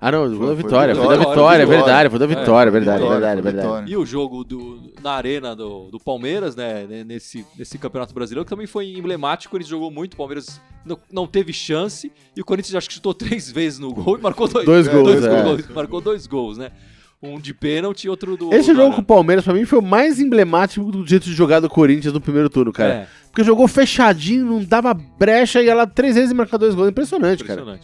[0.00, 2.72] Ah, não, Foi- foi da vitória, foi da vitória, é verdade, foi da vitória, É,
[2.72, 3.66] verdade, Vitória, verdade, verdade.
[3.66, 3.92] vitória.
[3.92, 8.44] E o jogo do, na arena do, do Palmeiras, né, né, nesse, nesse Campeonato Brasileiro,
[8.44, 12.44] que também foi emblemático, ele jogou muito, o Palmeiras não, não teve chance, e o
[12.44, 15.42] Corinthians acho que chutou três vezes no gol e marcou dois, Dois gols, dois é.
[15.42, 16.70] gols, marcou dois gols, né?
[17.20, 18.54] Um de pênalti e outro do.
[18.54, 19.04] Esse do jogo com o.
[19.04, 22.48] Palmeiras, pra mim, foi o mais emblemático do jeito de jogar do Corinthians no primeiro
[22.48, 22.92] turno, cara.
[22.94, 26.88] É, Porque jogou fechadinho, não dava brecha, ia lá três vezes e marcar dois gols.
[26.90, 27.80] Impressionante, cara.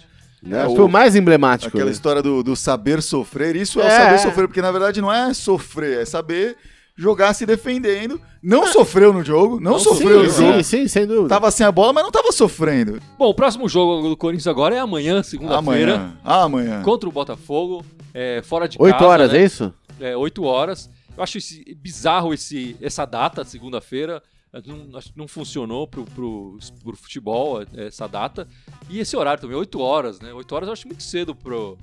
[0.47, 0.65] Né?
[0.67, 1.69] Foi o- o mais emblemático.
[1.69, 1.93] Aquela né?
[1.93, 4.19] história do, do saber sofrer, isso é, o É, saber é.
[4.19, 6.57] sofrer, porque na verdade não é sofrer, é saber
[6.97, 8.21] jogar se defendendo.
[8.43, 10.63] Não sofreu no jogo, não, Não sofreu no Sim, jogo.
[10.63, 11.29] sim, sim, sem dúvida.
[11.29, 13.01] Tava sem a bola, mas não tava sofrendo.
[13.19, 16.17] Bom, o próximo jogo do Corinthians agora é amanhã, segunda-feira, Amanhã.
[16.23, 16.83] Amanhã.
[16.83, 19.07] contra o Botafogo, é, fora de Oito casa.
[19.07, 19.39] horas, né?
[19.39, 19.75] é isso?
[20.01, 20.89] é, 8 horas.
[21.17, 24.23] Eu acho esse- bizarro esse, essa data, segunda-feira.
[24.67, 28.47] Não, acho que não funcionou pro, pro, pro futebol é, essa data.
[28.89, 30.33] E esse horário também, 8 horas, né?
[30.33, 31.77] 8 horas eu acho muito cedo pro.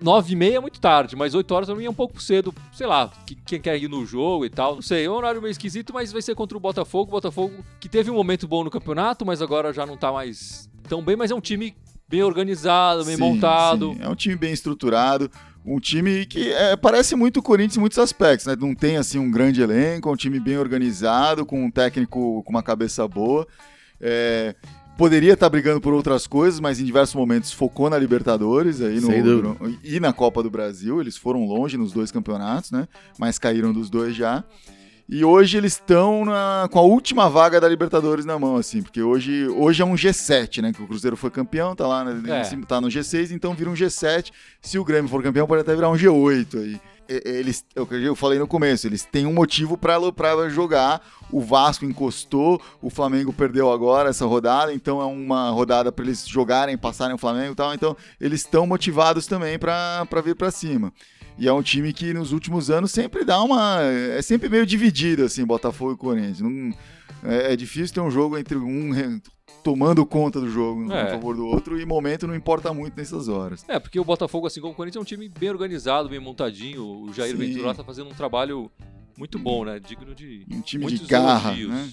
[0.00, 2.86] 9 e meia é muito tarde, mas 8 horas mim é um pouco cedo, sei
[2.88, 4.74] lá, que- quem quer ir no jogo e tal.
[4.74, 7.10] Não sei, é um horário meio esquisito, mas vai ser contra o Botafogo.
[7.12, 11.02] Botafogo que teve um momento bom no campeonato, mas agora já não tá mais tão
[11.04, 11.76] bem, mas é um time
[12.08, 13.92] bem organizado, bem Sim, montado.
[13.94, 13.98] sim.
[14.02, 15.30] É um time bem estruturado,
[15.66, 18.54] um time que é, parece muito o Corinthians em muitos aspectos, né?
[18.58, 22.50] Não tem assim um grande elenco, é um time bem organizado, com um técnico com
[22.50, 23.46] uma cabeça boa.
[24.00, 24.54] É,
[24.96, 29.08] poderia estar brigando por outras coisas, mas em diversos momentos focou na Libertadores aí no,
[29.42, 31.00] no- e na Copa do Brasil.
[31.00, 32.86] Eles foram longe nos dois campeonatos, né?
[33.18, 34.44] Mas caíram dos dois já.
[35.08, 36.24] E hoje eles estão
[36.70, 40.60] com a última vaga da Libertadores na mão, assim, porque hoje, hoje é um G7,
[40.62, 40.72] né?
[40.72, 42.66] Que o Cruzeiro foi campeão, tá lá né, É.
[42.66, 44.32] tá no G6, então vira um G7.
[44.60, 46.80] Se o Grêmio for campeão, pode até virar um G8 aí.
[47.08, 49.96] Eles, é que eu falei no começo, eles têm um motivo pra
[50.48, 51.00] jogar.
[51.30, 56.26] O Vasco encostou, o Flamengo perdeu agora essa rodada, então é uma rodada pra eles
[56.26, 57.74] jogarem, passarem o Flamengo e tal.
[57.74, 60.92] Então eles estão motivados também pra vir pra cima.
[61.38, 63.80] E é um time que nos últimos anos sempre dá uma.
[63.82, 66.40] É sempre meio dividido, assim, Botafogo e Corinthians.
[66.40, 66.72] Não-
[67.24, 68.92] é, é difícil ter um jogo entre um
[69.66, 71.02] tomando conta do jogo É.
[71.02, 73.64] a favor do outro, e momento não importa muito nessas horas.
[73.66, 76.84] É, porque o Botafogo, assim como o Corinthians, é um time bem organizado, bem montadinho.
[76.84, 77.38] O Jair Sim.
[77.38, 78.70] Ventura tá fazendo um trabalho
[79.18, 79.80] muito bom, né?
[79.80, 81.90] Digno de Um time muitos de garra, né?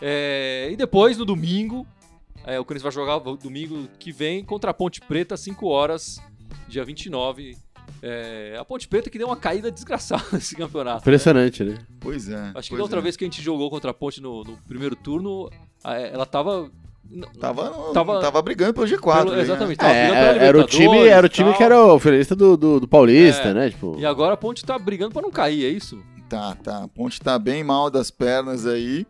[0.00, 1.84] É, e depois, no domingo,
[2.44, 6.22] é, o Corinthians vai jogar domingo que vem contra a Ponte Preta, 5 horas,
[6.68, 7.56] dia 29.
[8.00, 10.98] É, a Ponte Preta que deu uma caída desgraçada nesse campeonato.
[10.98, 11.00] né?
[11.00, 11.78] Impressionante, né?
[11.98, 12.52] Pois é.
[12.54, 13.02] Acho que da outra é.
[13.02, 15.50] vez que a gente jogou contra a Ponte no, no primeiro turno,
[15.82, 16.70] ela tava.
[17.38, 19.24] Tava, Tava- tava brigando pelo G4.
[19.24, 19.42] pelo- né?
[19.42, 22.80] exatamente, tava É, era o time, era o time que era o finalista do, do,
[22.80, 23.54] do Paulista, É.
[23.54, 23.70] né?
[23.70, 25.98] Tipo, E agora a Ponte tá brigando pra não cair, é isso?
[26.28, 26.84] Tá, tá.
[26.84, 29.06] A Ponte tá bem mal das pernas aí,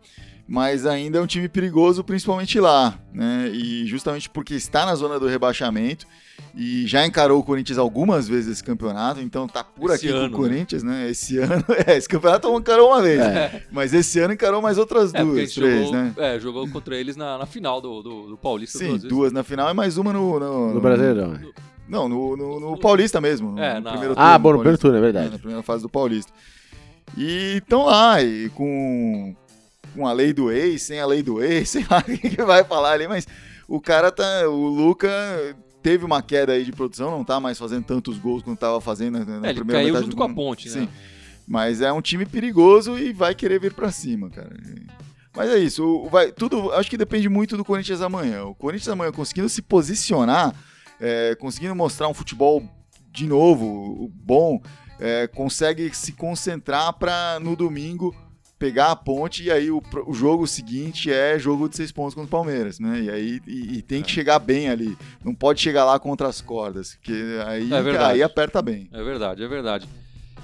[0.47, 3.49] mas ainda é um time perigoso, principalmente lá, né?
[3.53, 6.05] E justamente porque está na zona do rebaixamento
[6.53, 10.29] e já encarou o Corinthians algumas vezes esse campeonato, então tá por esse aqui ano,
[10.31, 10.49] com o né?
[10.49, 11.09] Corinthians, né?
[11.09, 13.63] Esse ano, é, esse campeonato encarou uma vez, é.
[13.71, 16.13] mas esse ano encarou mais outras é, duas, três, jogou, né?
[16.17, 18.77] É, jogou contra eles na, na final do, do, do, Paulista.
[18.77, 20.39] Sim, duas, duas na final e mais uma no...
[20.39, 21.39] No, no Brasileirão.
[21.87, 23.57] Não, no, no, no, Paulista mesmo.
[23.57, 23.91] É, na...
[23.91, 25.27] primeiro turno, ah, bom, no primeiro turno, é verdade.
[25.27, 26.31] É, na primeira fase do Paulista.
[27.17, 29.35] E estão lá, e com,
[29.93, 32.63] com a lei do ex, sem a lei do ex, sei lá o que vai
[32.63, 33.27] falar ali, mas
[33.67, 34.47] o cara tá.
[34.47, 35.09] O Luca
[35.81, 39.19] teve uma queda aí de produção, não tá mais fazendo tantos gols quanto tava fazendo
[39.19, 40.81] na, na é, primeira ele caiu junto com a ponte, né?
[40.81, 40.89] Sim.
[41.45, 44.49] Mas é um time perigoso e vai querer vir para cima, cara.
[45.35, 48.45] Mas é isso, vai, tudo, acho que depende muito do Corinthians amanhã.
[48.45, 50.55] O Corinthians amanhã conseguindo se posicionar,
[50.99, 52.63] é, conseguindo mostrar um futebol
[53.11, 54.61] de novo bom,
[54.99, 58.15] é, consegue se concentrar para no domingo
[58.63, 62.27] pegar a ponte e aí o, o, jogo seguinte é jogo de seis pontos contra
[62.27, 63.01] o Palmeiras, né?
[63.01, 64.13] E aí e, e tem que é.
[64.13, 64.97] chegar bem ali.
[65.21, 67.11] Não pode chegar lá contra as cordas, que
[67.45, 68.87] aí, é aí aperta bem.
[68.93, 69.85] É verdade, é verdade.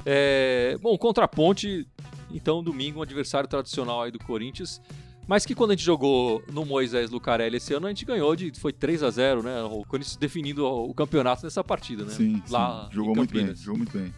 [0.06, 1.88] É, bom, contra a ponte,
[2.30, 4.82] então domingo um adversário tradicional aí do Corinthians.
[5.26, 8.52] Mas que quando a gente jogou no Moisés Lucarelli esse ano, a gente ganhou de.
[8.60, 9.64] Foi 3 a 0 né?
[9.64, 12.12] O Corinthians definindo o campeonato nessa partida, né?
[12.12, 12.96] Sim, lá sim.
[12.96, 13.56] jogou muito bem.
[13.56, 14.14] Jogou muito bem.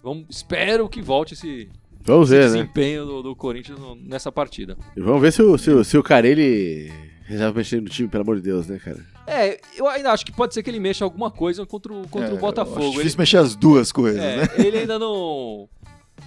[0.00, 1.68] Vamos, espero que volte esse,
[2.06, 2.46] Vamos ver, né?
[2.46, 4.76] desempenho do, do, Corinthians nessa partida.
[4.96, 6.92] E vamos ver se o, se o, se o Carelli
[7.24, 9.04] resolve mexer no time, pelo amor de Deus, né, cara?
[9.26, 12.30] É, eu ainda acho que pode ser que ele mexa alguma coisa contra o, contra
[12.30, 12.78] é, o Botafogo.
[12.78, 14.48] Acho difícil ele, mexer as duas coisas, é, né?
[14.64, 15.68] Ele ainda não.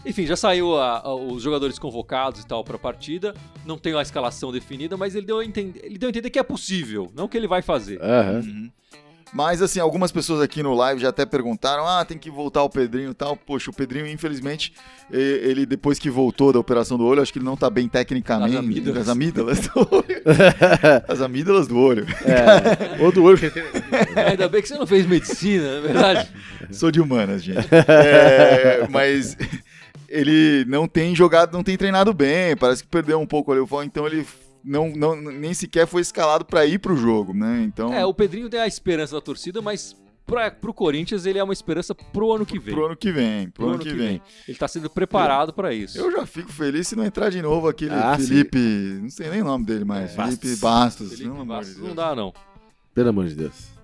[0.05, 3.33] Enfim, já saiu a, a, os jogadores convocados e tal para a partida.
[3.65, 6.39] Não tem a escalação definida, mas ele deu, a entender, ele deu a entender que
[6.39, 7.99] é possível, não que ele vai fazer.
[7.99, 8.39] Uhum.
[8.39, 8.71] Uhum.
[9.33, 12.69] Mas, assim, algumas pessoas aqui no live já até perguntaram: ah, tem que voltar o
[12.69, 13.35] Pedrinho e tal.
[13.35, 14.73] Poxa, o Pedrinho, infelizmente,
[15.11, 18.55] ele depois que voltou da operação do olho, acho que ele não tá bem tecnicamente.
[18.55, 20.19] As amígdalas, as amígdalas do olho.
[21.07, 22.05] As amígdalas do olho.
[22.25, 23.39] É, ou do olho.
[24.15, 26.29] É, ainda bem que você não fez medicina, na é verdade.
[26.71, 27.67] Sou de humanas, gente.
[27.89, 29.37] É, mas
[30.07, 33.67] ele não tem jogado, não tem treinado bem, parece que perdeu um pouco ali o
[33.67, 34.25] foco, então ele
[34.63, 37.63] não, não, nem sequer foi escalado para ir pro jogo, né?
[37.63, 37.93] Então...
[37.93, 39.95] É, o Pedrinho tem a esperança da torcida, mas
[40.25, 42.73] pra, pro Corinthians ele é uma esperança pro ano que vem.
[42.73, 44.07] Pro ano que vem, pro, pro ano, ano, que, vem.
[44.07, 44.21] vem.
[44.47, 45.97] Ele tá sendo preparado para isso.
[45.97, 48.99] Eu já fico feliz se não entrar de novo aquele ah, Felipe, sim.
[49.01, 50.59] não sei nem o nome dele mais, é, Felipe Bastos.
[50.59, 51.09] Bastos.
[51.11, 52.33] Felipe não, Bastos de não dá não.
[52.93, 53.79] Pelo amor de Deus.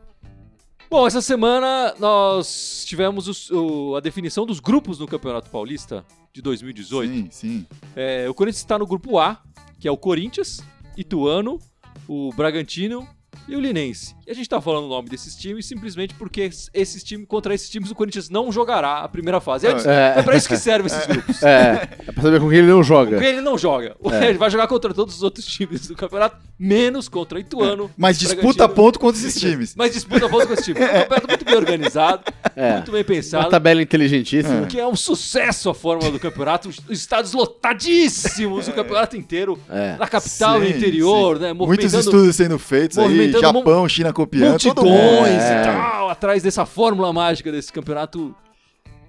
[0.89, 6.41] Bom, essa semana nós tivemos os, o, a definição dos grupos no Campeonato Paulista de
[6.41, 7.11] 2018.
[7.11, 7.67] Sim, sim.
[7.95, 9.41] É, o Corinthians está no grupo A,
[9.85, 10.61] que é o Corinthians,
[10.97, 11.59] Ituano,
[12.07, 13.07] o Bragantino
[13.47, 14.15] e o Linense.
[14.27, 17.69] E a gente tá falando o nome desses times simplesmente porque esses times, contra esses
[17.69, 19.67] times, o Corinthians não jogará a primeira fase.
[19.67, 21.43] É, é, é pra isso que servem esses grupos.
[21.43, 23.17] É, é pra saber com quem ele não joga.
[23.17, 23.95] Com quem ele não joga.
[24.11, 24.25] É.
[24.35, 27.85] Ele vai jogar contra todos os outros times do campeonato, menos contra Ituano.
[27.85, 27.89] É.
[27.95, 29.75] Mas disputa ponto contra esses times.
[29.75, 30.81] Mas disputa ponto com esses times.
[30.81, 32.23] É um campeonato muito bem organizado,
[32.55, 32.73] é.
[32.73, 33.43] muito bem pensado.
[33.43, 34.65] Uma tabela inteligentíssima.
[34.65, 36.69] Que é um sucesso a fórmula do campeonato.
[36.69, 39.59] Os estádios lotadíssimos, o campeonato inteiro.
[39.99, 41.43] Na capital, sim, no interior, sim.
[41.43, 41.53] né?
[41.53, 43.34] Muitos estudos sendo feitos aí.
[43.39, 44.49] Japão, China copiando.
[44.51, 45.61] Multidões é.
[45.61, 48.35] e tal, atrás dessa fórmula mágica desse campeonato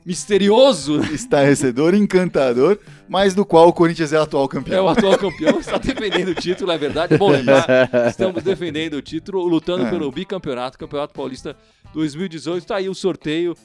[0.06, 1.00] misterioso.
[1.12, 4.78] Estarrecedor, encantador, mas do qual o Corinthians é o atual campeão.
[4.78, 7.14] É o atual campeão, está defendendo o título, é verdade.
[7.14, 7.66] É bom lembrar,
[8.08, 9.90] estamos defendendo o título, lutando é.
[9.90, 11.56] pelo bicampeonato, Campeonato Paulista
[11.92, 12.62] 2018.
[12.62, 13.56] Está aí o sorteio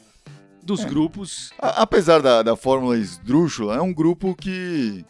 [0.64, 0.90] dos é.
[0.90, 1.52] grupos.
[1.60, 5.06] A, apesar da, da fórmula esdrúxula, é um grupo que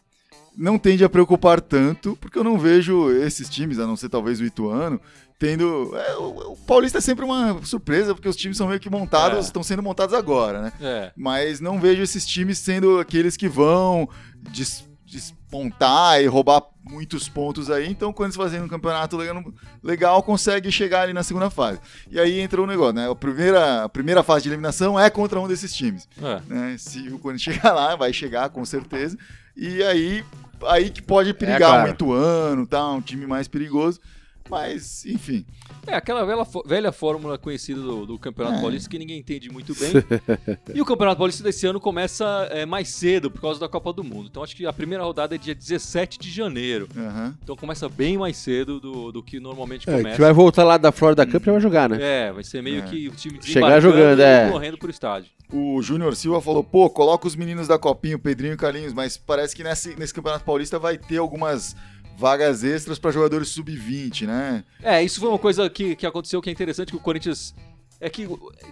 [0.61, 4.39] não tende a preocupar tanto, porque eu não vejo esses times, a não ser talvez
[4.39, 5.01] o Ituano,
[5.39, 5.91] tendo.
[5.97, 9.39] É, o, o, Paulista é sempre uma surpresa, porque os times são meio que montados,
[9.39, 9.41] é.
[9.41, 10.73] estão sendo montados agora, né?
[10.79, 11.11] É.
[11.17, 14.07] Mas não vejo esses times sendo aqueles que vão
[14.39, 17.89] des, despontar e roubar muitos pontos aí.
[17.89, 19.43] Então, quando eles fazem um campeonato legal,
[19.81, 21.79] legal, consegue chegar ali na segunda fase.
[22.09, 23.09] E aí entra o um negócio, né?
[23.09, 26.07] A primeira, a primeira fase de eliminação é contra um desses times.
[26.21, 26.41] É.
[26.47, 26.75] Né?
[26.77, 29.17] Se o Corinthians chegar lá, vai chegar com certeza.
[29.55, 30.23] E aí,
[30.67, 31.89] aí que pode perigar é, claro.
[31.89, 32.91] um Ituano, tá?
[32.91, 33.99] um time mais perigoso.
[34.49, 35.45] Mas, enfim.
[35.87, 38.61] É aquela velha, velha fórmula conhecida do, do Campeonato é.
[38.61, 39.91] Paulista que ninguém entende muito bem.
[40.75, 44.03] e o Campeonato Paulista desse ano começa é, mais cedo por causa da Copa do
[44.03, 44.27] Mundo.
[44.29, 46.87] Então acho que a primeira rodada é dia 17 de janeiro.
[46.95, 47.33] Uhum.
[47.41, 50.09] Então começa bem mais cedo do, do que normalmente começa.
[50.09, 51.97] É, que vai voltar lá da Florida Cup e vai jogar, né?
[52.01, 52.81] É, vai ser meio é.
[52.81, 54.49] que o time Chegar jogando, é.
[54.49, 55.31] correndo pro estádio.
[55.51, 58.93] O Júnior Silva falou, pô, coloca os meninos da Copinha, o Pedrinho e o Carlinhos,
[58.93, 61.75] mas parece que nesse, nesse Campeonato Paulista vai ter algumas
[62.21, 64.63] vagas extras para jogadores sub-20, né?
[64.81, 67.53] É, isso foi uma coisa que, que aconteceu que é interessante, que o Corinthians...
[67.99, 68.27] É que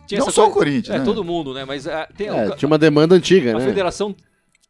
[0.07, 1.05] tinha Não só coisa, o Corinthians, É, né?
[1.05, 1.63] todo mundo, né?
[1.63, 3.63] Mas é, tem, é, tinha uma demanda antiga, a né?
[3.63, 4.15] A federação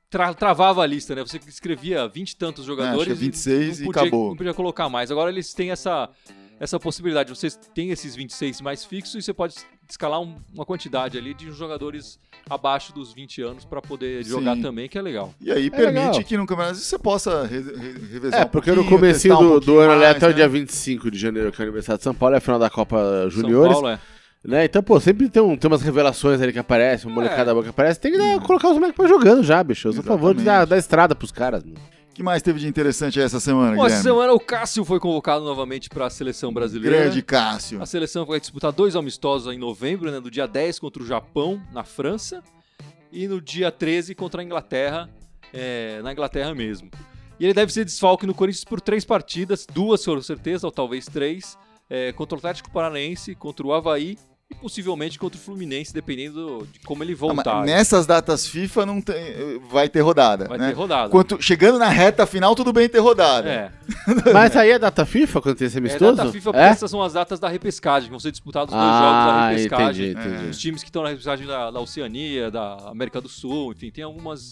[0.10, 1.22] tra travava a lista, né?
[1.22, 3.14] Você escrevia 20 e tantos é, jogadores.
[3.14, 4.30] É, 26 e, podia, e acabou.
[4.30, 5.12] Não podia colocar mais.
[5.12, 6.10] Agora eles têm essa
[6.60, 7.30] essa possibilidade.
[7.30, 9.56] Você tem esses 26 mais fixos e você pode
[9.90, 14.32] escalar um, uma quantidade ali de jogadores abaixo dos 20 anos para poder Sim.
[14.32, 15.34] jogar também, que é legal.
[15.42, 16.24] E aí é permite legal.
[16.24, 19.60] que no campeonato você possa re, re, revezar É, porque um no começo do, um
[19.60, 20.32] do ano ali até né?
[20.32, 22.60] o dia 25 de janeiro, que é o aniversário de São Paulo, é a final
[22.60, 23.74] da Copa Juniores.
[23.74, 24.00] São Paulo, é.
[24.44, 24.66] Né?
[24.66, 27.54] Então, pô, sempre tem, um, tem umas revelações ali que aparecem, uma molecada é.
[27.54, 28.00] boa que aparece.
[28.00, 29.90] Tem que dar, colocar os moleques pra jogando já, bicho.
[29.90, 31.64] Eu sou a favor de dar, dar estrada pros caras.
[31.64, 35.46] Mano que mais teve de interessante essa semana, Bom, Essa semana o Cássio foi convocado
[35.46, 37.04] novamente para a seleção brasileira.
[37.04, 37.82] Grande Cássio.
[37.82, 41.62] A seleção vai disputar dois amistosos em novembro, né, no dia 10 contra o Japão,
[41.72, 42.44] na França,
[43.12, 45.10] e no dia 13 contra a Inglaterra,
[45.54, 46.90] é, na Inglaterra mesmo.
[47.40, 51.06] E ele deve ser desfalque no Corinthians por três partidas, duas com certeza, ou talvez
[51.06, 51.58] três,
[51.90, 54.18] é, contra o Atlético Paranaense, contra o Havaí
[54.50, 57.62] e possivelmente contra o Fluminense, dependendo de como ele voltar.
[57.62, 60.48] Ah, nessas datas FIFA não tem, vai ter rodada.
[60.48, 60.70] Vai né?
[60.70, 61.10] ter rodada.
[61.10, 63.48] Quanto, chegando na reta final, tudo bem ter rodada.
[63.48, 63.72] É.
[64.34, 66.14] Mas aí é data FIFA quando tem esse amistoso?
[66.14, 66.70] É data FIFA porque é?
[66.70, 69.50] essas são as datas da repescagem, que vão ser disputados os dois ah, jogos da
[69.50, 70.12] repescagem.
[70.12, 70.50] Entendi, entendi.
[70.50, 74.04] Os times que estão na repescagem da, da Oceania, da América do Sul, enfim, tem
[74.04, 74.52] algumas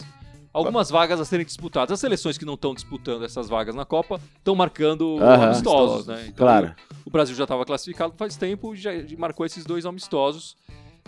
[0.58, 1.92] algumas vagas a serem disputadas.
[1.92, 5.44] As seleções que não estão disputando essas vagas na Copa estão marcando uh -huh.
[5.44, 6.22] amistosos, né?
[6.22, 6.74] Então, claro.
[7.04, 10.56] O Brasil já estava classificado faz tempo e já marcou esses dois amistosos.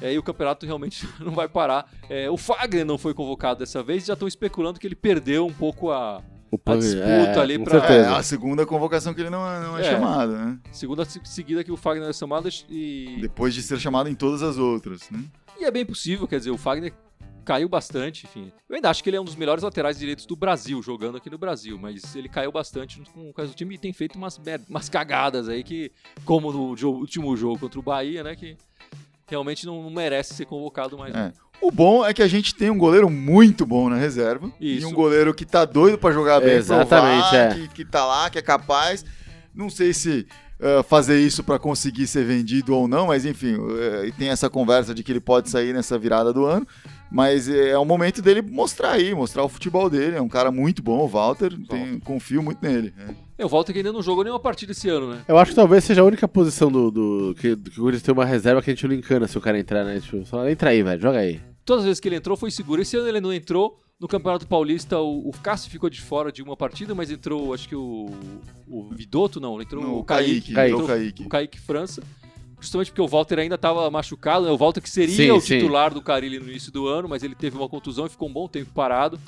[0.00, 1.90] É, e o campeonato realmente não vai parar.
[2.08, 5.46] É, o Fagner não foi convocado dessa vez e já estão especulando que ele perdeu
[5.46, 6.22] um pouco a,
[6.66, 9.82] a disputa é, ali para é, a segunda convocação que ele não, é, não é,
[9.82, 10.58] é chamado, né?
[10.72, 14.56] Segunda seguida que o Fagner é chamado e depois de ser chamado em todas as
[14.56, 15.22] outras, né?
[15.58, 16.94] E é bem possível, quer dizer, o Fagner
[17.50, 18.52] caiu bastante, enfim.
[18.68, 21.28] Eu ainda acho que ele é um dos melhores laterais direitos do Brasil, jogando aqui
[21.28, 25.48] no Brasil, mas ele caiu bastante com o time e tem feito umas, umas cagadas
[25.48, 25.90] aí que,
[26.24, 28.56] como no jogo, último jogo contra o Bahia, né, que
[29.26, 31.12] realmente não, não merece ser convocado mais.
[31.12, 31.32] É.
[31.60, 34.52] O bom é que a gente tem um goleiro muito bom na reserva.
[34.60, 34.86] Isso.
[34.86, 37.54] E um goleiro que tá doido para jogar bem, Exatamente, provar, é.
[37.54, 39.04] que, que tá lá, que é capaz.
[39.52, 40.24] Não sei se
[40.60, 44.94] uh, fazer isso para conseguir ser vendido ou não, mas enfim, uh, tem essa conversa
[44.94, 46.66] de que ele pode sair nessa virada do ano.
[47.10, 50.16] Mas é, é o momento dele mostrar aí, mostrar o futebol dele.
[50.16, 51.52] É um cara muito bom, o Walter.
[51.68, 52.94] Tem, confio muito nele.
[52.96, 53.42] É.
[53.42, 53.44] é.
[53.44, 55.22] o Walter que ainda não jogou nenhuma partida esse ano, né?
[55.26, 58.14] Eu acho que talvez seja a única posição do, do que, que o Corinthians tem
[58.14, 59.98] uma reserva que a gente não encana se o cara entrar, né?
[59.98, 61.40] Tipo, só entra aí, velho, joga aí.
[61.64, 62.80] Todas as vezes que ele entrou foi seguro.
[62.80, 63.76] Esse ano ele não entrou.
[64.00, 67.68] No Campeonato Paulista, o, o Cássio ficou de fora de uma partida, mas entrou, acho
[67.68, 68.08] que o,
[68.66, 70.54] o Vidoto, não, entrou no, o Kaique.
[70.54, 70.72] Kaique.
[70.72, 71.22] Entrou, Kaique.
[71.24, 72.02] O Kaique França
[72.60, 74.52] justamente porque o Walter ainda estava machucado, né?
[74.52, 75.94] O Walter que seria sim, o titular sim.
[75.94, 78.46] do Carilli no início do ano, mas ele teve uma contusão e ficou um bom
[78.46, 79.18] tempo parado.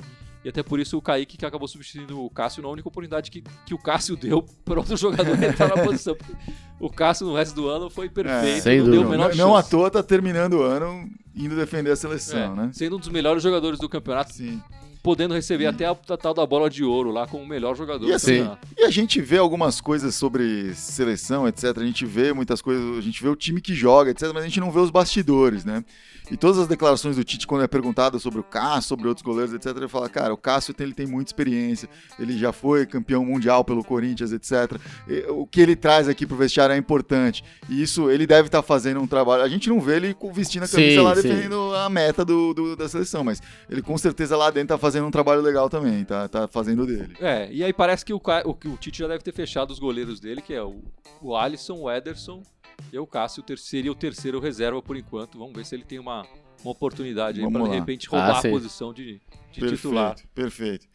[0.45, 3.41] E até por isso o Kaique que acabou substituindo o Cássio na única oportunidade que,
[3.65, 6.15] que o Cássio deu para outro jogador entrar na posição.
[6.79, 9.55] O Cássio no resto do ano foi perfeito, é, não deu o menor não, não
[9.55, 12.69] à toa tá terminando o ano indo defender a seleção, é, né?
[12.73, 14.33] Sendo um dos melhores jogadores do campeonato.
[14.33, 14.61] Sim
[15.03, 18.07] podendo receber até a, a, tal da bola de ouro lá como o melhor jogador.
[18.07, 21.77] E, assim, e a gente vê algumas coisas sobre seleção, etc.
[21.77, 24.31] A gente vê muitas coisas, a gente vê o time que joga, etc.
[24.33, 25.83] Mas a gente não vê os bastidores, né?
[26.31, 29.53] E todas as declarações do Tite, quando é perguntado sobre o Cássio, sobre outros goleiros,
[29.53, 33.25] etc., ele fala: cara, o Cássio tem, ele tem muita experiência, ele já foi campeão
[33.25, 34.79] mundial pelo Corinthians, etc.
[35.07, 37.43] E, o que ele traz aqui pro vestiário é importante.
[37.69, 39.43] E isso ele deve estar tá fazendo um trabalho.
[39.43, 41.21] A gente não vê ele vestindo a camisa sim, lá sim.
[41.23, 44.92] defendendo a meta do, do, da seleção, mas ele com certeza lá dentro tá fazendo
[45.01, 47.15] um trabalho legal também, tá, tá fazendo dele.
[47.19, 50.19] É, e aí parece que o, o, o Tite já deve ter fechado os goleiros
[50.19, 50.81] dele, que é o,
[51.21, 52.43] o Alisson, o Ederson
[52.91, 55.37] e o Cássio ter, seria o terceiro reserva por enquanto.
[55.37, 56.25] Vamos ver se ele tem uma,
[56.63, 59.13] uma oportunidade aí para de repente roubar ah, a posição de,
[59.51, 60.15] de perfeito, titular.
[60.33, 60.87] Perfeito.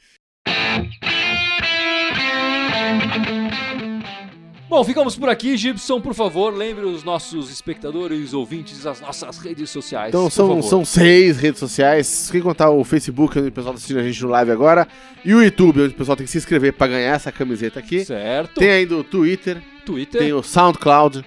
[4.68, 5.56] Bom, ficamos por aqui.
[5.56, 10.10] Gibson, por favor, lembre os nossos espectadores, ouvintes, as nossas redes sociais.
[10.10, 12.28] Então são, são seis redes sociais.
[12.30, 14.86] Quem contar o Facebook, onde o pessoal está assistindo a gente no live agora,
[15.24, 18.04] e o YouTube, onde o pessoal tem que se inscrever para ganhar essa camiseta aqui.
[18.04, 18.60] Certo.
[18.60, 19.62] Tem ainda o Twitter.
[19.86, 20.20] Twitter.
[20.20, 21.24] Tem o SoundCloud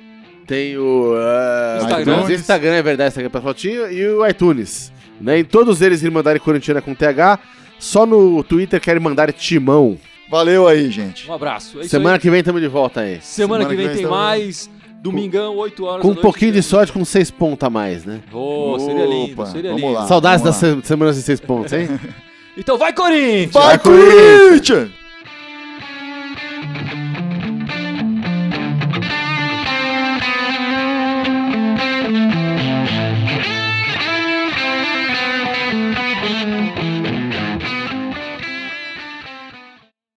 [0.52, 2.34] tem o uh, Instagram.
[2.34, 4.92] Instagram, é verdade, Instagram pra fotinho, e o iTunes.
[5.22, 5.40] Né?
[5.40, 7.40] Em todos eles mandarem Corintiana com TH,
[7.80, 9.98] só no Twitter querem mandar Timão.
[10.32, 11.30] Valeu aí, gente.
[11.30, 11.82] Um abraço.
[11.82, 13.20] É Semana que vem tamo de volta aí.
[13.22, 14.70] Semana, Semana que, vem, que vem tem mais.
[15.02, 18.22] Domingão, 8 horas Com um pouquinho de sorte, com 6 pontos a mais, né?
[18.32, 19.92] Oh, seria lindo, seria lindo.
[19.92, 21.90] Lá, Saudades das semanas de 6 pontos, hein?
[22.56, 23.52] então vai, Corinthians!
[23.52, 24.70] Vai, vai Corinthians!
[24.70, 25.01] Corinthians!